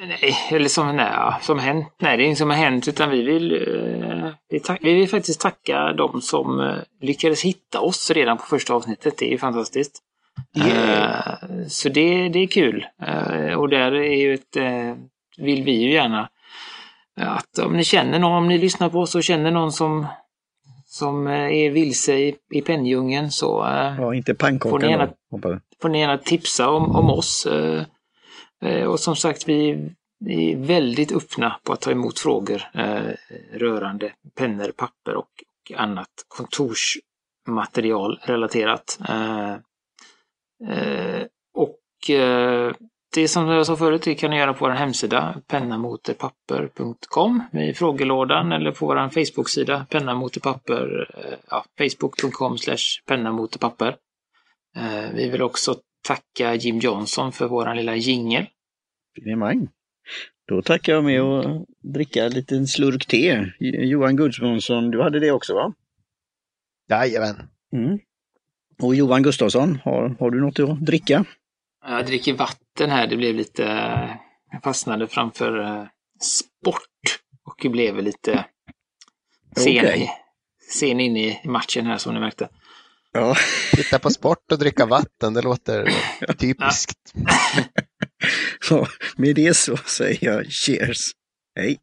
Nej, 0.03 0.35
eller 0.51 0.69
som, 0.69 0.97
nej, 0.97 1.11
ja, 1.13 1.39
som 1.43 1.59
hänt. 1.59 1.87
Nej, 2.01 2.17
det 2.17 2.23
är 2.23 2.25
inget 2.25 2.39
som 2.39 2.51
har 2.51 2.57
hänt 2.57 2.89
utan 2.89 3.11
vi 3.11 3.23
vill, 3.23 3.53
eh, 3.53 4.29
vi, 4.51 4.61
vi 4.83 4.95
vill 4.95 5.09
faktiskt 5.09 5.41
tacka 5.41 5.93
de 5.93 6.21
som 6.21 6.61
eh, 6.61 6.77
lyckades 7.01 7.43
hitta 7.43 7.81
oss 7.81 8.11
redan 8.11 8.37
på 8.37 8.43
första 8.45 8.75
avsnittet. 8.75 9.15
Det 9.19 9.27
är 9.27 9.31
ju 9.31 9.39
fantastiskt. 9.39 9.99
Yeah. 10.57 11.29
Eh, 11.29 11.67
så 11.69 11.89
det, 11.89 12.29
det 12.29 12.39
är 12.39 12.47
kul. 12.47 12.87
Eh, 13.07 13.53
och 13.55 13.69
där 13.69 13.93
är 13.93 14.15
ju 14.17 14.35
ett, 14.35 14.57
eh, 14.57 14.95
vill 15.39 15.63
vi 15.65 15.73
ju 15.73 15.93
gärna 15.93 16.29
att 17.21 17.59
om 17.59 17.73
ni 17.77 17.85
känner 17.85 18.19
någon, 18.19 18.33
om 18.33 18.49
ni 18.49 18.59
lyssnar 18.59 18.89
på 18.91 18.99
oss 19.01 19.15
och 19.15 19.23
känner 19.25 19.51
någon 19.51 19.73
som, 19.73 20.07
som 20.87 21.27
eh, 21.27 21.33
är 21.57 21.71
vilse 21.71 22.15
i, 22.15 22.37
i 22.55 22.61
penndjungeln 22.63 23.31
så 23.31 23.67
eh, 23.67 23.95
Ja, 24.01 24.15
inte 24.15 24.35
Får 24.35 24.79
ni 24.79 24.91
gärna- 24.91 25.13
då, 25.31 25.61
får 25.83 25.89
ni 25.89 26.01
gärna 26.01 26.19
tipsa 26.19 26.71
om, 26.71 26.97
om 26.97 27.11
oss. 27.11 27.47
Eh, 27.47 28.85
och 28.85 29.01
som 29.01 29.17
sagt, 29.17 29.49
vi 29.49 29.71
är 30.27 30.57
väldigt 30.57 31.13
öppna 31.13 31.61
på 31.65 31.73
att 31.73 31.81
ta 31.81 31.91
emot 31.91 32.19
frågor 32.19 32.63
rörande 33.53 34.13
pennor, 34.37 34.73
papper 34.77 35.15
och, 35.15 35.19
och 35.25 35.73
annat 35.77 36.09
kontorsmaterial 36.29 38.21
relaterat. 38.23 38.99
Och 41.55 42.11
det 43.19 43.29
som 43.29 43.49
jag 43.49 43.67
sa 43.67 43.77
förut, 43.77 44.03
det 44.03 44.15
kan 44.15 44.31
ni 44.31 44.37
göra 44.39 44.55
på 44.55 44.65
vår 44.65 44.71
hemsida 44.73 45.41
pennamotepapper.com 45.47 47.43
i 47.53 47.75
frågelådan 47.75 48.53
eller 48.53 48.73
på 48.73 48.87
vår 48.87 49.09
Facebook-sida 49.09 49.87
pennamotepapper, 49.91 51.11
eh, 51.19 51.39
ja, 51.51 51.65
facebook.com 51.79 52.59
slash 52.59 53.03
pennamotepapper. 53.07 53.97
Eh, 54.77 55.11
Vi 55.15 55.31
vill 55.31 55.43
också 55.43 55.77
tacka 56.07 56.55
Jim 56.55 56.79
Johnson 56.79 57.33
för 57.33 57.49
våran 57.49 57.77
lilla 57.77 57.97
jingel. 57.97 58.47
Finemang. 59.15 59.69
Då 60.49 60.63
tackar 60.63 60.93
jag 60.93 61.05
med 61.05 61.21
att 61.21 61.67
dricka 61.83 62.25
en 62.25 62.33
liten 62.33 62.67
slurk 62.67 63.07
te. 63.07 63.47
Johan 63.61 64.17
Gudmundsson, 64.17 64.91
du 64.91 65.03
hade 65.03 65.21
det 65.21 65.31
också 65.31 65.55
va? 65.55 65.73
Jajamän. 66.89 67.49
Mm. 67.73 67.99
Och 68.83 68.95
Johan 68.95 69.23
Gustafsson, 69.23 69.79
har, 69.85 70.17
har 70.21 70.31
du 70.31 70.41
något 70.41 70.61
att 70.61 70.81
dricka? 70.81 71.25
Jag 71.88 72.07
dricker 72.07 72.33
vatten 72.33 72.90
här, 72.90 73.07
det 73.07 73.16
blev 73.16 73.35
lite... 73.35 73.62
Jag 74.53 74.62
fastnade 74.62 75.07
framför 75.09 75.61
eh, 75.61 75.85
sport 76.22 77.18
och 77.44 77.70
blev 77.70 78.03
lite 78.03 78.44
sen, 79.57 79.79
Okej. 79.79 80.11
sen 80.70 81.01
in 81.01 81.16
i 81.16 81.40
matchen 81.44 81.87
här 81.87 81.98
som 81.98 82.14
ni 82.14 82.20
märkte. 82.20 82.48
Ja. 83.12 83.37
Titta 83.72 83.98
på 83.98 84.11
sport 84.11 84.53
och 84.53 84.59
dricka 84.59 84.87
vatten, 84.87 85.35
det 85.35 85.42
låter 85.42 85.90
typiskt. 86.38 87.12
ja. 88.70 88.87
Med 89.16 89.35
det 89.37 89.57
så 89.57 89.77
säger 89.77 90.18
jag 90.27 90.46
cheers. 90.46 91.11
Hej! 91.57 91.79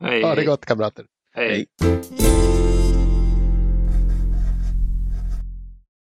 Hej, 0.00 0.22
Ha 0.22 0.34
det 0.34 0.44
gott 0.44 0.66
kamrater. 0.66 1.04
hej. 1.34 1.66
Hej. 1.82 2.51